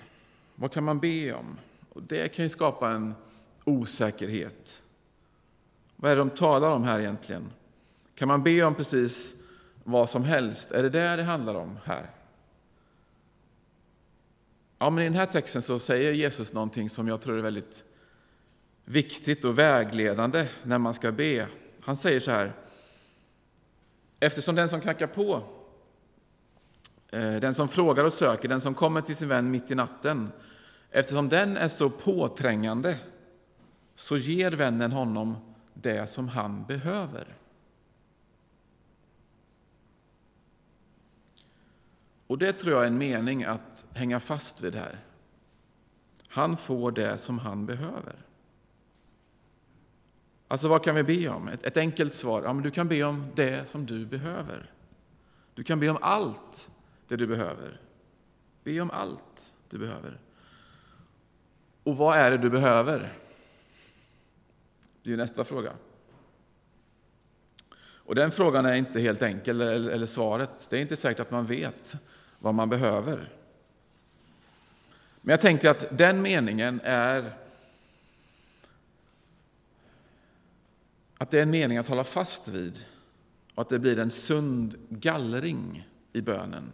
Vad 0.56 0.72
kan 0.72 0.84
man 0.84 1.00
be 1.00 1.34
om? 1.34 1.58
Och 1.90 2.04
det 2.04 2.28
kan 2.36 2.46
ju 2.46 2.50
skapa 2.50 2.92
en 2.92 3.14
osäkerhet. 3.64 4.84
Vad 5.96 6.12
är 6.12 6.16
det 6.16 6.22
de 6.22 6.30
talar 6.30 6.72
om 6.72 6.84
här 6.84 7.00
egentligen? 7.00 7.52
Kan 8.16 8.28
man 8.28 8.44
be 8.44 8.64
om 8.64 8.76
precis 8.76 9.36
vad 9.84 10.10
som 10.10 10.24
helst? 10.24 10.72
Är 10.72 10.84
det 10.84 10.90
det 10.90 11.16
det 11.16 11.24
handlar 11.24 11.56
om 11.56 11.78
här? 11.84 12.10
Ja, 14.78 14.90
men 14.90 15.04
I 15.04 15.08
den 15.08 15.18
här 15.18 15.26
texten 15.26 15.62
så 15.62 15.80
säger 15.80 16.12
Jesus 16.12 16.54
någonting 16.54 16.90
som 16.90 17.08
jag 17.08 17.22
tror 17.22 17.38
är 17.38 17.42
väldigt 17.42 17.84
viktigt 18.86 19.46
och 19.46 19.60
vägledande 19.60 20.48
när 20.64 20.78
man 20.78 20.94
ska 20.94 21.12
be. 21.12 21.48
Han 21.82 21.98
säger 21.98 22.20
så 22.20 22.32
här. 22.32 22.54
Eftersom 24.20 24.56
den 24.56 24.70
som 24.70 24.82
knackar 24.82 25.08
på, 25.08 25.44
Eh, 27.12 27.34
den 27.34 27.54
som 27.54 27.68
frågar 27.68 28.04
och 28.04 28.14
söker, 28.14 28.50
den 28.50 28.62
som 28.62 28.74
kommer 28.74 29.02
till 29.02 29.16
sin 29.16 29.30
vän 29.30 29.52
mitt 29.52 29.72
i 29.72 29.76
natten, 29.76 30.32
eftersom 30.92 31.30
den 31.30 31.58
är 31.58 31.68
så 31.68 31.90
påträngande 31.90 32.98
så 33.96 34.18
ger 34.18 34.52
vännen 34.52 34.92
honom 34.92 35.36
det 35.74 36.08
som 36.08 36.28
han 36.28 36.66
behöver. 36.66 37.36
Och 42.28 42.38
det 42.38 42.54
tror 42.54 42.74
jag 42.74 42.84
är 42.84 42.88
en 42.88 42.98
mening 42.98 43.44
att 43.44 43.86
hänga 43.94 44.20
fast 44.20 44.62
vid 44.62 44.76
här. 44.76 45.00
Han 46.28 46.58
får 46.58 46.92
det 46.92 47.18
som 47.18 47.40
han 47.40 47.66
behöver. 47.66 48.16
Alltså 50.48 50.68
vad 50.68 50.84
kan 50.84 50.96
vi 50.96 51.04
be 51.04 51.30
om? 51.30 51.48
Ett, 51.48 51.64
ett 51.64 51.78
enkelt 51.78 52.14
svar, 52.14 52.44
ja, 52.44 52.54
men 52.54 52.64
du 52.64 52.72
kan 52.72 52.88
be 52.88 53.04
om 53.04 53.32
det 53.36 53.70
som 53.70 53.86
du 53.86 54.06
behöver. 54.06 54.72
Du 55.54 55.64
kan 55.64 55.80
be 55.80 55.90
om 55.90 55.98
allt 56.02 56.70
det 57.10 57.16
du 57.16 57.28
behöver. 57.28 57.82
Be 58.64 58.82
om 58.82 58.92
allt 58.92 59.54
du 59.70 59.78
behöver. 59.78 60.20
Och 61.84 61.98
vad 61.98 62.18
är 62.18 62.32
det 62.32 62.38
du 62.38 62.50
behöver? 62.50 63.14
Det 65.04 65.14
är 65.14 65.18
nästa 65.18 65.44
fråga. 65.44 65.74
Och 67.80 68.16
den 68.16 68.32
frågan 68.32 68.66
är 68.66 68.74
inte 68.74 69.00
helt 69.00 69.22
enkel, 69.22 69.62
eller, 69.62 69.90
eller 69.90 70.06
svaret. 70.06 70.68
Det 70.70 70.78
är 70.78 70.82
inte 70.82 70.96
säkert 70.96 71.20
att 71.20 71.32
man 71.32 71.46
vet 71.46 71.96
vad 72.40 72.54
man 72.54 72.70
behöver. 72.70 73.34
Men 75.22 75.32
jag 75.34 75.42
tänker 75.42 75.70
att 75.70 75.98
den 75.98 76.22
meningen 76.22 76.82
är 76.84 77.38
att 81.18 81.32
det 81.32 81.38
är 81.38 81.44
en 81.44 81.50
mening 81.50 81.78
att 81.78 81.88
hålla 81.88 82.04
fast 82.04 82.48
vid 82.48 82.86
och 83.56 83.62
att 83.62 83.70
det 83.70 83.80
blir 83.80 84.00
en 84.00 84.10
sund 84.10 84.76
gallring 84.90 85.88
i 86.14 86.22
bönen. 86.22 86.72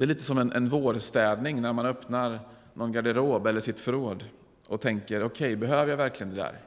Det 0.00 0.04
är 0.04 0.08
lite 0.08 0.24
som 0.24 0.38
en, 0.38 0.52
en 0.52 0.68
vårstädning 0.68 1.62
när 1.62 1.72
man 1.72 1.86
öppnar 1.86 2.40
någon 2.74 2.92
garderob 2.92 3.46
eller 3.46 3.60
sitt 3.60 3.80
förråd 3.80 4.24
och 4.66 4.80
tänker, 4.80 5.22
okej, 5.24 5.46
okay, 5.46 5.56
behöver 5.56 5.90
jag 5.90 5.96
verkligen 5.96 6.34
det 6.34 6.36
där? 6.36 6.60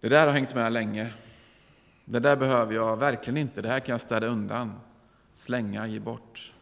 Det 0.00 0.08
där 0.08 0.26
har 0.26 0.32
hängt 0.32 0.54
med 0.54 0.72
länge. 0.72 1.12
Det 2.04 2.18
där 2.18 2.36
behöver 2.36 2.74
jag 2.74 2.96
verkligen 2.96 3.36
inte. 3.36 3.62
Det 3.62 3.68
här 3.68 3.80
kan 3.80 3.92
jag 3.92 4.00
städa 4.00 4.26
undan, 4.26 4.80
slänga, 5.34 5.86
ge 5.86 6.00
bort. 6.00 6.54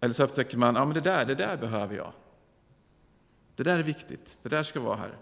Eller 0.00 0.14
så 0.14 0.24
upptäcker 0.24 0.58
man, 0.58 0.74
ja 0.74 0.84
men 0.84 0.94
det 0.94 1.00
där, 1.00 1.24
det 1.24 1.34
där 1.34 1.56
behöver 1.56 1.96
jag. 1.96 2.12
Det 3.56 3.62
där 3.62 3.78
är 3.78 3.82
viktigt, 3.82 4.38
det 4.42 4.48
där 4.48 4.62
ska 4.62 4.80
vara 4.80 4.96
här. 4.96 5.16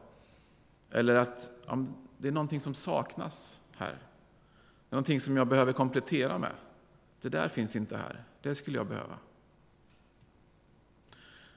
Eller 0.90 1.14
att 1.14 1.50
ja, 1.66 1.84
det 2.18 2.28
är 2.28 2.32
någonting 2.32 2.60
som 2.60 2.74
saknas 2.74 3.60
här. 3.76 3.98
Det 4.88 4.90
är 4.90 4.96
någonting 4.96 5.20
som 5.20 5.36
jag 5.36 5.46
behöver 5.46 5.72
komplettera 5.72 6.38
med. 6.38 6.52
Det 7.20 7.28
där 7.28 7.48
finns 7.48 7.76
inte 7.76 7.96
här, 7.96 8.24
det 8.42 8.54
skulle 8.54 8.76
jag 8.76 8.86
behöva. 8.86 9.18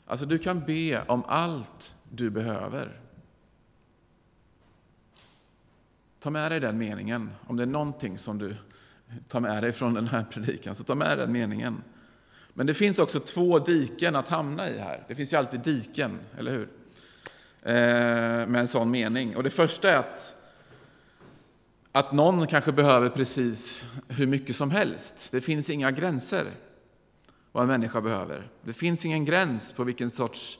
Alltså 0.05 0.25
du 0.25 0.37
kan 0.37 0.65
be 0.65 1.03
om 1.07 1.23
allt 1.27 1.95
du 2.11 2.29
behöver. 2.29 2.99
Ta 6.19 6.29
med 6.29 6.51
dig 6.51 6.59
den 6.59 6.77
meningen. 6.77 7.29
Om 7.47 7.57
det 7.57 7.63
är 7.63 7.67
någonting 7.67 8.17
som 8.17 8.37
du 8.37 8.55
tar 9.27 9.39
med 9.39 9.63
dig 9.63 9.71
från 9.71 9.93
den 9.93 10.07
här 10.07 10.23
predikan, 10.23 10.75
så 10.75 10.83
ta 10.83 10.95
med 10.95 11.17
den 11.17 11.31
meningen. 11.31 11.83
Men 12.53 12.67
det 12.67 12.73
finns 12.73 12.99
också 12.99 13.19
två 13.19 13.59
diken 13.59 14.15
att 14.15 14.27
hamna 14.27 14.69
i 14.69 14.79
här. 14.79 15.03
Det 15.07 15.15
finns 15.15 15.33
ju 15.33 15.37
alltid 15.37 15.59
diken, 15.59 16.19
eller 16.37 16.51
hur? 16.51 16.69
Eh, 17.61 18.47
med 18.47 18.55
en 18.55 18.67
sån 18.67 18.91
mening. 18.91 19.35
Och 19.35 19.43
det 19.43 19.49
första 19.49 19.89
är 19.89 19.97
att, 19.97 20.35
att 21.99 22.11
någon 22.11 22.47
kanske 22.47 22.71
behöver 22.71 23.09
precis 23.09 23.85
hur 24.07 24.27
mycket 24.27 24.55
som 24.55 24.71
helst. 24.71 25.27
Det 25.31 25.41
finns 25.41 25.69
inga 25.69 25.91
gränser 25.91 26.51
vad 27.51 27.63
en 27.63 27.67
människa 27.67 28.01
behöver. 28.01 28.47
Det 28.61 28.73
finns 28.73 29.05
ingen 29.05 29.25
gräns 29.25 29.71
på 29.71 29.83
vilken 29.83 30.09
sorts 30.09 30.59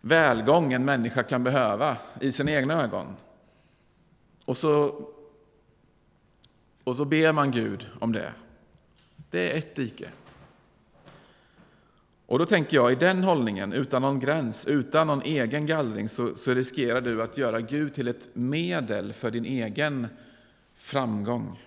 välgång 0.00 0.72
en 0.72 0.84
människa 0.84 1.22
kan 1.22 1.44
behöva 1.44 1.96
i 2.20 2.32
sina 2.32 2.50
egna 2.50 2.82
ögon. 2.82 3.06
Och 4.44 4.56
så, 4.56 5.04
och 6.84 6.96
så 6.96 7.04
ber 7.04 7.32
man 7.32 7.50
Gud 7.50 7.86
om 8.00 8.12
det. 8.12 8.32
Det 9.30 9.52
är 9.52 9.58
ett 9.58 9.74
dike. 9.74 10.08
Och 12.26 12.38
då 12.38 12.46
tänker 12.46 12.76
jag, 12.76 12.92
i 12.92 12.94
den 12.94 13.24
hållningen, 13.24 13.72
utan 13.72 14.02
någon 14.02 14.18
gräns, 14.18 14.66
utan 14.66 15.06
någon 15.06 15.22
egen 15.22 15.66
gallring, 15.66 16.08
så, 16.08 16.34
så 16.34 16.54
riskerar 16.54 17.00
du 17.00 17.22
att 17.22 17.38
göra 17.38 17.60
Gud 17.60 17.94
till 17.94 18.08
ett 18.08 18.28
medel 18.32 19.12
för 19.12 19.30
din 19.30 19.44
egen 19.44 20.08
framgång. 20.82 21.62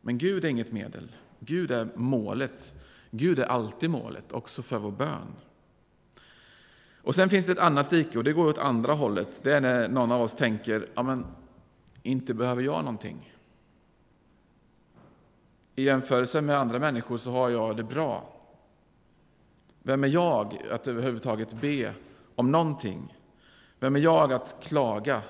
Men 0.00 0.18
Gud 0.18 0.44
är 0.44 0.48
inget 0.48 0.72
medel. 0.72 1.12
Gud 1.40 1.70
är 1.70 1.88
målet. 1.94 2.74
Gud 3.10 3.38
är 3.38 3.44
alltid 3.44 3.90
målet, 3.90 4.32
också 4.32 4.62
för 4.62 4.78
vår 4.78 4.90
bön. 4.90 5.34
Och 7.02 7.14
sen 7.14 7.30
finns 7.30 7.46
det 7.46 7.52
ett 7.52 7.58
annat 7.58 7.90
dike 7.90 8.18
och 8.18 8.24
det 8.24 8.32
går 8.32 8.46
åt 8.46 8.58
andra 8.58 8.92
hållet. 8.92 9.40
Det 9.42 9.52
är 9.52 9.60
när 9.60 9.88
någon 9.88 10.12
av 10.12 10.20
oss 10.20 10.34
tänker, 10.34 10.88
ja 10.94 11.02
men 11.02 11.26
inte 12.02 12.34
behöver 12.34 12.62
jag 12.62 12.84
någonting. 12.84 13.34
I 15.74 15.82
jämförelse 15.82 16.40
med 16.40 16.58
andra 16.58 16.78
människor 16.78 17.16
så 17.16 17.30
har 17.30 17.50
jag 17.50 17.76
det 17.76 17.84
bra. 17.84 18.34
Vem 19.82 20.04
är 20.04 20.08
jag 20.08 20.62
att 20.70 20.88
överhuvudtaget 20.88 21.52
be 21.52 21.94
om 22.34 22.52
någonting? 22.52 23.16
Vem 23.80 23.96
är 23.96 24.00
jag 24.00 24.32
att 24.32 24.56
klaga? 24.60 25.22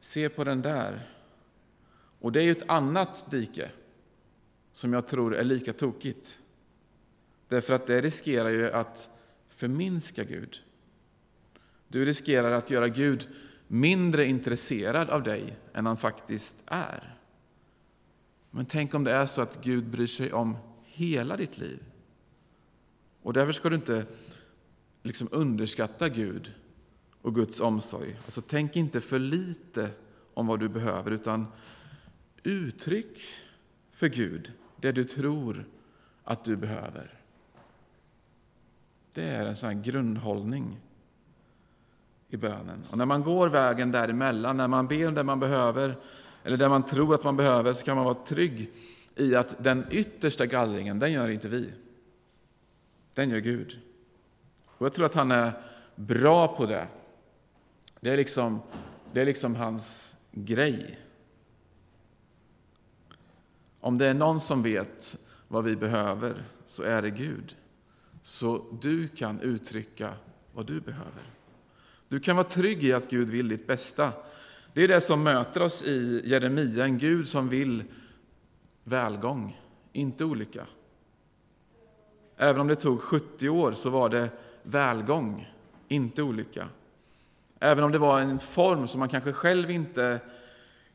Se 0.00 0.28
på 0.28 0.44
den 0.44 0.62
där. 0.62 1.10
Och 2.20 2.32
det 2.32 2.40
är 2.40 2.44
ju 2.44 2.50
ett 2.50 2.70
annat 2.70 3.30
dike 3.30 3.70
som 4.72 4.92
jag 4.92 5.06
tror 5.06 5.36
är 5.36 5.44
lika 5.44 5.72
tokigt. 5.72 6.40
Därför 7.48 7.74
att 7.74 7.86
det 7.86 8.00
riskerar 8.00 8.48
ju 8.48 8.70
att 8.70 9.10
förminska 9.48 10.24
Gud. 10.24 10.62
Du 11.88 12.04
riskerar 12.04 12.52
att 12.52 12.70
göra 12.70 12.88
Gud 12.88 13.28
mindre 13.68 14.26
intresserad 14.26 15.10
av 15.10 15.22
dig 15.22 15.56
än 15.74 15.86
han 15.86 15.96
faktiskt 15.96 16.62
är. 16.66 17.16
Men 18.50 18.66
tänk 18.66 18.94
om 18.94 19.04
det 19.04 19.12
är 19.12 19.26
så 19.26 19.42
att 19.42 19.64
Gud 19.64 19.84
bryr 19.84 20.06
sig 20.06 20.32
om 20.32 20.56
hela 20.84 21.36
ditt 21.36 21.58
liv. 21.58 21.82
Och 23.22 23.32
därför 23.32 23.52
ska 23.52 23.68
du 23.68 23.76
inte 23.76 24.06
liksom 25.02 25.28
underskatta 25.30 26.08
Gud 26.08 26.54
och 27.22 27.34
Guds 27.34 27.60
omsorg. 27.60 28.16
Alltså, 28.24 28.40
tänk 28.40 28.76
inte 28.76 29.00
för 29.00 29.18
lite 29.18 29.90
om 30.34 30.46
vad 30.46 30.60
du 30.60 30.68
behöver, 30.68 31.10
utan 31.10 31.46
uttryck 32.42 33.20
för 33.92 34.08
Gud 34.08 34.52
det 34.76 34.92
du 34.92 35.04
tror 35.04 35.64
att 36.24 36.44
du 36.44 36.56
behöver. 36.56 37.14
Det 39.12 39.22
är 39.22 39.46
en 39.46 39.56
sån 39.56 39.82
grundhållning 39.82 40.80
i 42.28 42.36
bönen. 42.36 42.84
Och 42.90 42.98
när 42.98 43.06
man 43.06 43.22
går 43.22 43.48
vägen 43.48 43.92
däremellan, 43.92 44.56
när 44.56 44.68
man 44.68 44.86
ber 44.86 45.08
om 45.08 45.14
det 45.14 45.24
man 45.24 45.40
behöver, 45.40 45.96
eller 46.44 46.56
det 46.56 46.68
man 46.68 46.84
tror 46.84 47.14
att 47.14 47.24
man 47.24 47.36
behöver, 47.36 47.72
så 47.72 47.84
kan 47.84 47.96
man 47.96 48.04
vara 48.04 48.14
trygg 48.14 48.70
i 49.16 49.34
att 49.34 49.64
den 49.64 49.86
yttersta 49.90 50.46
gallringen, 50.46 50.98
den 50.98 51.12
gör 51.12 51.28
inte 51.28 51.48
vi. 51.48 51.72
Den 53.14 53.30
gör 53.30 53.38
Gud. 53.38 53.78
Och 54.66 54.86
jag 54.86 54.92
tror 54.92 55.06
att 55.06 55.14
han 55.14 55.30
är 55.30 55.52
bra 55.94 56.56
på 56.56 56.66
det. 56.66 56.86
Det 58.00 58.10
är 58.10 58.16
liksom, 58.16 58.60
det 59.12 59.20
är 59.20 59.24
liksom 59.24 59.56
hans 59.56 60.16
grej. 60.32 60.98
Om 63.80 63.98
det 63.98 64.06
är 64.06 64.14
någon 64.14 64.40
som 64.40 64.62
vet 64.62 65.18
vad 65.48 65.64
vi 65.64 65.76
behöver 65.76 66.42
så 66.64 66.82
är 66.82 67.02
det 67.02 67.10
Gud. 67.10 67.56
Så 68.22 68.64
du 68.80 69.08
kan 69.08 69.40
uttrycka 69.40 70.12
vad 70.52 70.66
du 70.66 70.80
behöver. 70.80 71.22
Du 72.08 72.20
kan 72.20 72.36
vara 72.36 72.46
trygg 72.46 72.84
i 72.84 72.92
att 72.92 73.10
Gud 73.10 73.30
vill 73.30 73.48
ditt 73.48 73.66
bästa. 73.66 74.12
Det 74.74 74.82
är 74.84 74.88
det 74.88 75.00
som 75.00 75.22
möter 75.22 75.62
oss 75.62 75.82
i 75.82 76.22
Jeremia, 76.24 76.84
en 76.84 76.98
Gud 76.98 77.28
som 77.28 77.48
vill 77.48 77.84
välgång, 78.84 79.60
inte 79.92 80.24
olycka. 80.24 80.66
Även 82.36 82.60
om 82.60 82.68
det 82.68 82.76
tog 82.76 83.00
70 83.00 83.48
år 83.48 83.72
så 83.72 83.90
var 83.90 84.08
det 84.08 84.28
välgång, 84.62 85.52
inte 85.88 86.22
olycka. 86.22 86.68
Även 87.60 87.84
om 87.84 87.92
det 87.92 87.98
var 87.98 88.20
en 88.20 88.38
form 88.38 88.88
som 88.88 88.98
man 88.98 89.08
kanske 89.08 89.32
själv 89.32 89.70
inte 89.70 90.20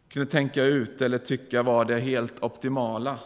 kunde 0.08 0.32
tänka 0.32 0.64
ut 0.64 1.02
eller 1.02 1.18
tycka 1.18 1.64
var 1.64 1.86
det 1.86 2.00
helt 2.00 2.44
optimala. 2.44 3.20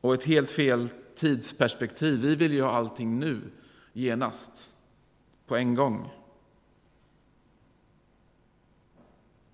Och 0.00 0.14
ett 0.14 0.24
helt 0.24 0.50
fel 0.50 0.88
tidsperspektiv. 1.14 2.20
Vi 2.20 2.36
vill 2.36 2.52
ju 2.52 2.62
ha 2.62 2.70
allting 2.70 3.18
nu, 3.18 3.40
genast, 3.92 4.70
på 5.46 5.56
en 5.56 5.74
gång. 5.74 6.10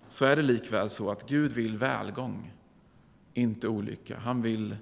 Så 0.07 0.25
är 0.25 0.35
det 0.35 0.41
likväl 0.41 0.89
så 0.89 1.11
att 1.11 1.29
Gud 1.29 1.51
vill 1.51 1.77
välgång, 1.77 2.53
inte 3.33 3.67
olycka. 3.67 4.17
Han 4.17 4.41
vill 4.41 4.77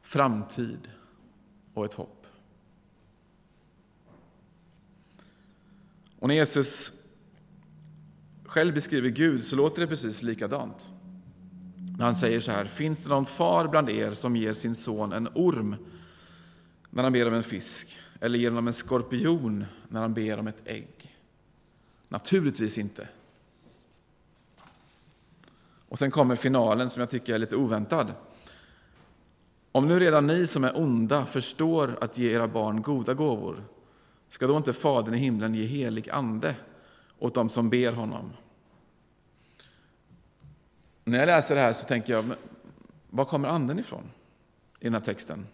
framtid 0.00 0.90
och 1.74 1.84
ett 1.84 1.94
hopp. 1.94 2.26
Och 6.18 6.28
när 6.28 6.34
Jesus 6.34 6.92
själv 8.54 8.74
beskriver 8.74 9.08
Gud 9.08 9.44
så 9.44 9.56
låter 9.56 9.80
det 9.80 9.86
precis 9.86 10.22
likadant. 10.22 10.92
När 11.98 12.04
han 12.04 12.14
säger 12.14 12.40
så 12.40 12.50
här, 12.50 12.64
finns 12.64 13.04
det 13.04 13.08
någon 13.08 13.26
far 13.26 13.68
bland 13.68 13.90
er 13.90 14.12
som 14.12 14.36
ger 14.36 14.52
sin 14.52 14.74
son 14.74 15.12
en 15.12 15.28
orm 15.34 15.76
när 16.90 17.02
han 17.02 17.12
ber 17.12 17.28
om 17.28 17.34
en 17.34 17.42
fisk, 17.42 17.98
eller 18.20 18.38
ger 18.38 18.50
honom 18.50 18.66
en 18.66 18.72
skorpion 18.72 19.64
när 19.88 20.00
han 20.00 20.14
ber 20.14 20.38
om 20.38 20.46
ett 20.46 20.62
ägg? 20.64 21.16
Naturligtvis 22.08 22.78
inte. 22.78 23.08
Och 25.88 25.98
sen 25.98 26.10
kommer 26.10 26.36
finalen 26.36 26.90
som 26.90 27.00
jag 27.00 27.10
tycker 27.10 27.34
är 27.34 27.38
lite 27.38 27.56
oväntad. 27.56 28.12
Om 29.72 29.88
nu 29.88 30.00
redan 30.00 30.26
ni 30.26 30.46
som 30.46 30.64
är 30.64 30.78
onda 30.78 31.26
förstår 31.26 31.98
att 32.00 32.18
ge 32.18 32.30
era 32.30 32.48
barn 32.48 32.82
goda 32.82 33.14
gåvor, 33.14 33.64
ska 34.28 34.46
då 34.46 34.56
inte 34.56 34.72
Fadern 34.72 35.14
i 35.14 35.18
himlen 35.18 35.54
ge 35.54 35.64
helig 35.64 36.10
ande 36.10 36.56
åt 37.18 37.34
dem 37.34 37.48
som 37.48 37.70
ber 37.70 37.92
honom? 37.92 38.32
När 41.04 41.18
jag 41.18 41.26
läser 41.26 41.54
det 41.54 41.60
här 41.60 41.72
så 41.72 41.86
tänker 41.86 42.12
jag, 42.12 42.34
var 43.10 43.24
kommer 43.24 43.48
anden 43.48 43.78
ifrån 43.78 44.10
i 44.80 44.84
den 44.84 44.94
här 44.94 45.00
texten? 45.00 45.46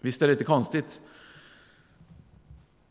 Visst 0.00 0.22
är 0.22 0.26
det 0.26 0.32
lite 0.32 0.44
konstigt? 0.44 1.00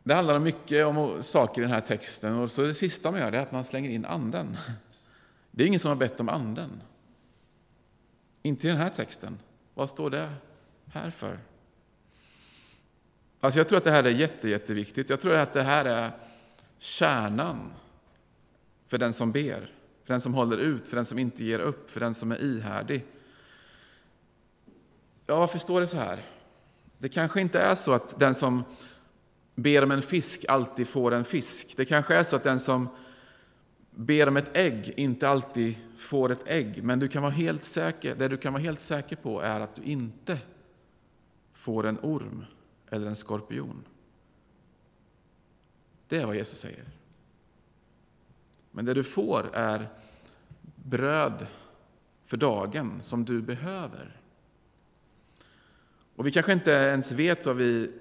Det 0.03 0.13
handlar 0.13 0.39
mycket 0.39 0.85
om 0.85 1.23
saker 1.23 1.61
i 1.61 1.65
den 1.65 1.73
här 1.73 1.81
texten 1.81 2.35
och 2.35 2.51
så 2.51 2.61
det 2.61 2.73
sista 2.73 3.11
man 3.11 3.19
gör 3.19 3.31
är 3.31 3.41
att 3.41 3.51
man 3.51 3.63
slänger 3.63 3.89
in 3.89 4.05
anden. 4.05 4.57
Det 5.51 5.63
är 5.63 5.67
ingen 5.67 5.79
som 5.79 5.89
har 5.89 5.95
bett 5.95 6.19
om 6.19 6.29
anden. 6.29 6.81
Inte 8.41 8.67
i 8.67 8.69
den 8.69 8.79
här 8.79 8.89
texten. 8.89 9.37
Vad 9.73 9.89
står 9.89 10.09
det 10.09 10.33
här 10.87 11.09
för? 11.09 11.39
Alltså 13.39 13.59
jag 13.59 13.67
tror 13.67 13.77
att 13.77 13.83
det 13.83 13.91
här 13.91 14.03
är 14.03 14.09
jätte, 14.09 14.49
jätteviktigt. 14.49 15.09
Jag 15.09 15.21
tror 15.21 15.33
att 15.35 15.53
det 15.53 15.63
här 15.63 15.85
är 15.85 16.11
kärnan 16.77 17.73
för 18.87 18.97
den 18.97 19.13
som 19.13 19.31
ber, 19.31 19.71
för 20.03 20.13
den 20.13 20.21
som 20.21 20.33
håller 20.33 20.57
ut, 20.57 20.87
för 20.87 20.95
den 20.95 21.05
som 21.05 21.19
inte 21.19 21.43
ger 21.43 21.59
upp, 21.59 21.91
för 21.91 21.99
den 21.99 22.13
som 22.13 22.31
är 22.31 22.41
ihärdig. 22.41 23.05
Ja, 25.25 25.39
varför 25.39 25.59
står 25.59 25.81
det 25.81 25.87
så 25.87 25.97
här? 25.97 26.25
Det 26.97 27.09
kanske 27.09 27.41
inte 27.41 27.59
är 27.59 27.75
så 27.75 27.91
att 27.91 28.19
den 28.19 28.35
som 28.35 28.63
ber 29.55 29.83
om 29.83 29.91
en 29.91 30.01
fisk 30.01 30.45
alltid 30.47 30.87
får 30.87 31.13
en 31.13 31.25
fisk. 31.25 31.73
Det 31.77 31.85
kanske 31.85 32.15
är 32.15 32.23
så 32.23 32.35
att 32.35 32.43
den 32.43 32.59
som 32.59 32.89
ber 33.91 34.27
om 34.27 34.37
ett 34.37 34.57
ägg 34.57 34.93
inte 34.97 35.29
alltid 35.29 35.75
får 35.97 36.31
ett 36.31 36.47
ägg. 36.47 36.83
Men 36.83 36.99
du 36.99 37.07
kan 37.07 37.21
vara 37.21 37.31
helt 37.31 37.63
säker, 37.63 38.15
det 38.15 38.27
du 38.27 38.37
kan 38.37 38.53
vara 38.53 38.63
helt 38.63 38.81
säker 38.81 39.15
på 39.15 39.41
är 39.41 39.59
att 39.59 39.75
du 39.75 39.81
inte 39.81 40.39
får 41.53 41.85
en 41.85 41.99
orm 42.01 42.45
eller 42.89 43.07
en 43.07 43.15
skorpion. 43.15 43.83
Det 46.07 46.17
är 46.17 46.25
vad 46.25 46.35
Jesus 46.35 46.59
säger. 46.59 46.83
Men 48.75 48.85
det 48.85 48.93
du 48.93 49.03
får 49.03 49.55
är 49.55 49.87
bröd 50.75 51.47
för 52.25 52.37
dagen 52.37 52.99
som 53.03 53.25
du 53.25 53.41
behöver. 53.41 54.19
Och 56.15 56.27
vi 56.27 56.31
kanske 56.31 56.53
inte 56.53 56.71
ens 56.71 57.11
vet 57.11 57.45
vad 57.45 57.55
vi 57.55 57.91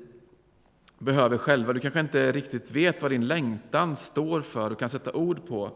behöver 0.99 1.39
själva. 1.39 1.73
Du 1.73 1.81
kanske 1.81 2.01
inte 2.01 2.33
riktigt 2.33 2.71
vet 2.71 3.03
vad 3.03 3.11
din 3.11 3.27
längtan 3.27 3.97
står 3.97 4.41
för 4.41 4.71
och 4.71 4.79
kan 4.79 4.89
sätta 4.89 5.13
ord 5.13 5.47
på 5.47 5.73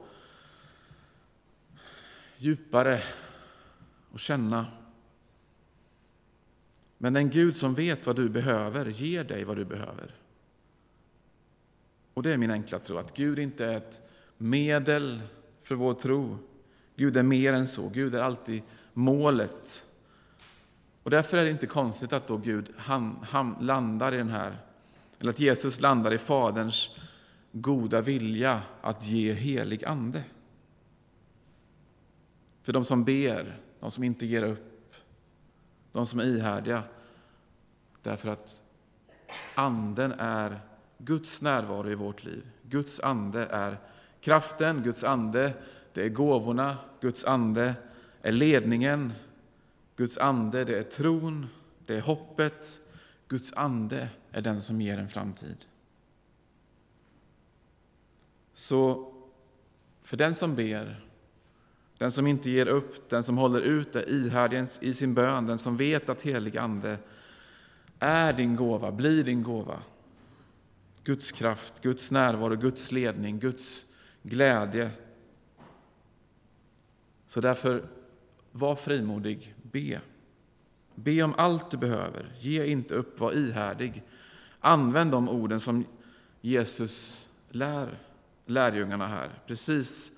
djupare 2.37 3.03
och 4.13 4.21
känna. 4.21 4.67
Men 6.99 7.13
den 7.13 7.31
Gud 7.31 7.57
som 7.57 7.75
vet 7.75 8.07
vad 8.07 8.17
du 8.17 8.29
behöver 8.29 8.87
ger 8.87 9.25
dig 9.25 9.45
vad 9.45 9.57
du 9.57 9.65
behöver. 9.65 10.15
Och 12.15 12.23
det 12.23 12.33
är 12.33 12.37
min 12.37 12.51
enkla 12.51 12.79
tro, 12.79 12.97
att 12.97 13.17
Gud 13.17 13.39
inte 13.39 13.67
är 13.67 13.77
ett 13.77 14.03
medel 14.39 15.23
för 15.63 15.75
vår 15.75 15.95
tro. 15.95 16.39
Gud 16.97 17.17
är 17.17 17.23
mer 17.23 17.53
än 17.53 17.67
så. 17.67 17.89
Gud 17.89 18.15
är 18.15 18.23
alltid 18.23 18.63
målet. 18.93 19.87
Och 21.03 21.11
därför 21.11 21.37
är 21.37 21.45
det 21.45 21.51
inte 21.51 21.67
konstigt 21.67 22.13
att 22.13 22.27
då 22.27 22.37
Gud 22.37 22.73
han, 22.77 23.19
han 23.23 23.57
landar 23.61 24.15
i 24.15 24.17
den 24.17 24.29
här, 24.29 24.57
eller 25.21 25.31
att 25.31 25.41
Jesus 25.41 25.81
landar 25.81 26.15
i 26.15 26.19
Faderns 26.19 26.97
goda 27.53 28.01
vilja 28.01 28.63
att 28.81 29.05
ge 29.05 29.33
helig 29.33 29.85
ande. 29.85 30.25
För 32.63 32.73
de 32.73 32.85
som 32.85 33.05
ber, 33.05 33.61
de 33.81 33.91
som 33.91 34.05
inte 34.05 34.27
ger 34.27 34.43
upp, 34.43 34.95
de 35.93 36.07
som 36.07 36.21
är 36.21 36.25
ihärdiga. 36.25 36.83
Därför 38.03 38.29
att 38.29 38.63
Anden 39.55 40.13
är 40.13 40.61
Guds 40.99 41.43
närvaro 41.43 41.91
i 41.91 41.95
vårt 41.95 42.25
liv. 42.25 42.47
Guds 42.63 43.01
ande 43.01 43.47
är 43.47 43.79
kraften, 44.21 44.83
Guds 44.83 45.05
ande 45.05 45.53
det 45.93 46.05
är 46.05 46.09
gåvorna, 46.09 46.77
Guds 47.01 47.25
ande 47.25 47.75
är 48.23 48.33
ledningen, 48.33 49.13
Guds 49.97 50.19
ande 50.19 50.65
det 50.65 50.79
är 50.79 50.83
tron, 50.83 51.47
Det 51.87 51.97
är 51.97 52.01
hoppet, 52.01 52.81
Guds 53.29 53.53
ande 53.53 54.09
är 54.33 54.43
den 54.43 54.63
som 54.63 54.81
ger 54.81 54.99
en 54.99 55.09
framtid. 55.09 55.57
Så 58.55 59.13
för 60.03 60.17
den 60.17 60.35
som 60.35 60.55
ber, 60.55 61.07
den 61.99 62.13
som 62.13 62.27
inte 62.27 62.51
ger 62.51 62.69
upp, 62.69 63.11
den 63.11 63.23
som 63.23 63.39
håller 63.39 63.61
ut 63.61 63.97
är 63.97 64.09
ihärdig 64.09 64.67
i 64.81 64.95
sin 64.95 65.15
bön, 65.15 65.47
den 65.47 65.59
som 65.59 65.77
vet 65.77 66.09
att 66.09 66.23
helig 66.23 66.59
ande 66.59 66.99
är 67.99 68.33
din 68.33 68.57
gåva, 68.57 68.93
blir 68.93 69.25
din 69.25 69.43
gåva. 69.43 69.83
Guds 71.05 71.33
kraft, 71.33 71.83
Guds 71.83 72.11
närvaro, 72.11 72.57
Guds 72.57 72.93
ledning, 72.93 73.39
Guds 73.39 73.87
glädje. 74.29 74.91
Så 77.27 77.41
därför, 77.41 77.89
var 78.53 78.77
frimodig, 78.77 79.55
be. 79.63 80.01
Be 80.95 81.23
om 81.23 81.35
allt 81.37 81.71
du 81.71 81.77
behöver, 81.77 82.33
ge 82.39 82.67
inte 82.67 82.95
upp, 82.95 83.21
var 83.21 83.33
ihärdig. 83.33 84.03
Använd 84.61 85.11
de 85.11 85.29
orden 85.29 85.61
som 85.61 85.85
Jesus 86.41 87.29
lär 87.51 87.99
lärjungarna 88.47 89.07
här, 89.07 89.31
precis 89.47 90.13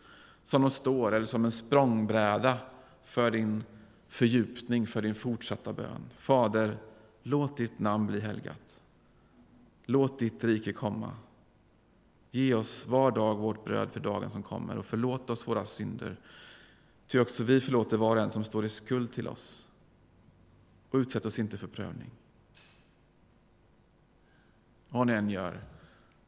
som 0.44 0.62
de 0.62 0.70
står, 0.70 1.12
eller 1.12 1.26
som 1.26 1.44
en 1.44 1.50
språngbräda 1.50 2.58
för 3.02 3.30
din 3.30 3.64
fördjupning, 4.08 4.86
för 4.86 5.02
din 5.02 5.14
fortsatta 5.14 5.72
bön. 5.72 6.10
Fader, 6.16 6.78
låt 7.22 7.56
ditt 7.56 7.78
namn 7.78 8.06
bli 8.06 8.20
helgat. 8.20 8.82
Låt 9.84 10.18
ditt 10.18 10.44
rike 10.44 10.72
komma. 10.72 11.10
Ge 12.30 12.54
oss 12.54 12.86
var 12.86 13.10
dag 13.10 13.34
vårt 13.36 13.64
bröd 13.64 13.92
för 13.92 14.00
dagen 14.00 14.30
som 14.30 14.42
kommer 14.42 14.78
och 14.78 14.86
förlåt 14.86 15.30
oss 15.30 15.48
våra 15.48 15.64
synder. 15.64 16.16
Ty 17.06 17.18
också 17.18 17.44
vi 17.44 17.60
förlåter 17.60 17.96
var 17.96 18.16
och 18.16 18.22
en 18.22 18.30
som 18.30 18.44
står 18.44 18.64
i 18.64 18.68
skuld 18.68 19.12
till 19.12 19.28
oss. 19.28 19.68
Och 20.90 20.98
utsätt 20.98 21.26
oss 21.26 21.38
inte 21.38 21.58
för 21.58 21.66
prövning. 21.66 22.10
Vad 24.88 25.06
ni 25.06 25.12
än 25.12 25.30
gör, 25.30 25.64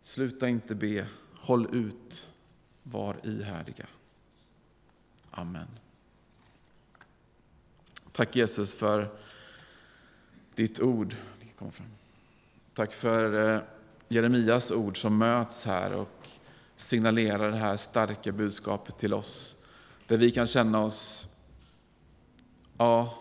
sluta 0.03 0.49
inte 0.49 0.75
be 0.75 1.07
Håll 1.35 1.77
ut, 1.77 2.29
var 2.83 3.27
ihärdiga. 3.27 3.87
Amen. 5.31 5.69
Tack 8.13 8.37
Jesus 8.37 8.75
för 8.75 9.09
ditt 10.55 10.81
ord. 10.81 11.15
Tack 12.75 12.93
för 12.93 13.55
eh, 13.55 13.63
Jeremias 14.13 14.71
ord 14.71 15.01
som 15.01 15.19
möts 15.19 15.67
här 15.67 15.93
och 15.93 16.29
signalerar 16.77 17.51
det 17.51 17.57
här 17.57 17.77
starka 17.77 18.33
budskapet 18.33 18.99
till 18.99 19.15
oss. 19.15 19.57
Där 20.07 20.17
vi 20.17 20.31
kan 20.31 20.47
känna 20.47 20.81
oss, 20.81 21.29
ja, 22.79 23.19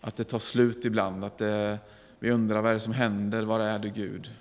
att 0.00 0.16
det 0.16 0.24
tar 0.24 0.38
slut 0.38 0.84
ibland. 0.84 1.24
Att 1.24 1.38
det, 1.38 1.78
vi 2.18 2.30
undrar 2.30 2.62
vad 2.62 2.70
är 2.70 2.74
det 2.74 2.80
som 2.80 2.92
händer, 2.92 3.42
var 3.42 3.60
är 3.60 3.78
du 3.78 3.90
Gud? 3.90 4.34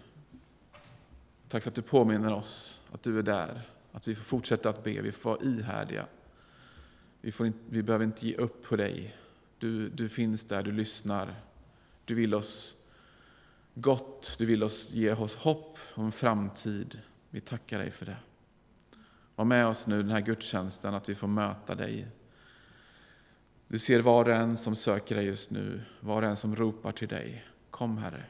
Tack 1.49 1.63
för 1.63 1.69
att 1.69 1.75
du 1.75 1.81
påminner 1.81 2.33
oss 2.33 2.81
att 2.91 3.03
du 3.03 3.19
är 3.19 3.23
där, 3.23 3.61
att 3.91 4.07
vi 4.07 4.15
får 4.15 4.23
fortsätta 4.23 4.69
att 4.69 4.83
be, 4.83 5.01
vi 5.01 5.11
får 5.11 5.29
vara 5.29 5.41
ihärdiga. 5.41 6.05
Vi, 7.21 7.31
får 7.31 7.47
inte, 7.47 7.59
vi 7.69 7.83
behöver 7.83 8.05
inte 8.05 8.27
ge 8.27 8.35
upp 8.35 8.63
på 8.69 8.75
dig. 8.75 9.15
Du, 9.59 9.89
du 9.89 10.09
finns 10.09 10.45
där, 10.45 10.63
du 10.63 10.71
lyssnar. 10.71 11.35
Du 12.05 12.15
vill 12.15 12.35
oss 12.35 12.75
gott, 13.75 14.35
du 14.37 14.45
vill 14.45 14.63
oss 14.63 14.89
ge 14.91 15.13
oss 15.13 15.35
hopp 15.35 15.79
om 15.93 16.11
framtid. 16.11 17.01
Vi 17.29 17.41
tackar 17.41 17.79
dig 17.79 17.91
för 17.91 18.05
det. 18.05 18.17
Var 19.35 19.45
med 19.45 19.67
oss 19.67 19.87
nu 19.87 20.01
den 20.01 20.11
här 20.11 20.21
gudstjänsten, 20.21 20.93
att 20.93 21.09
vi 21.09 21.15
får 21.15 21.27
möta 21.27 21.75
dig. 21.75 22.07
Du 23.67 23.79
ser 23.79 24.01
var 24.01 24.25
och 24.25 24.35
en 24.35 24.57
som 24.57 24.75
söker 24.75 25.15
dig 25.15 25.25
just 25.25 25.51
nu, 25.51 25.81
var 25.99 26.21
och 26.21 26.29
en 26.29 26.37
som 26.37 26.55
ropar 26.55 26.91
till 26.91 27.07
dig. 27.07 27.45
Kom 27.69 27.97
Herre, 27.97 28.23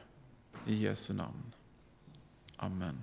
i 0.66 0.74
Jesu 0.74 1.14
namn. 1.14 1.52
Amen. 2.56 3.02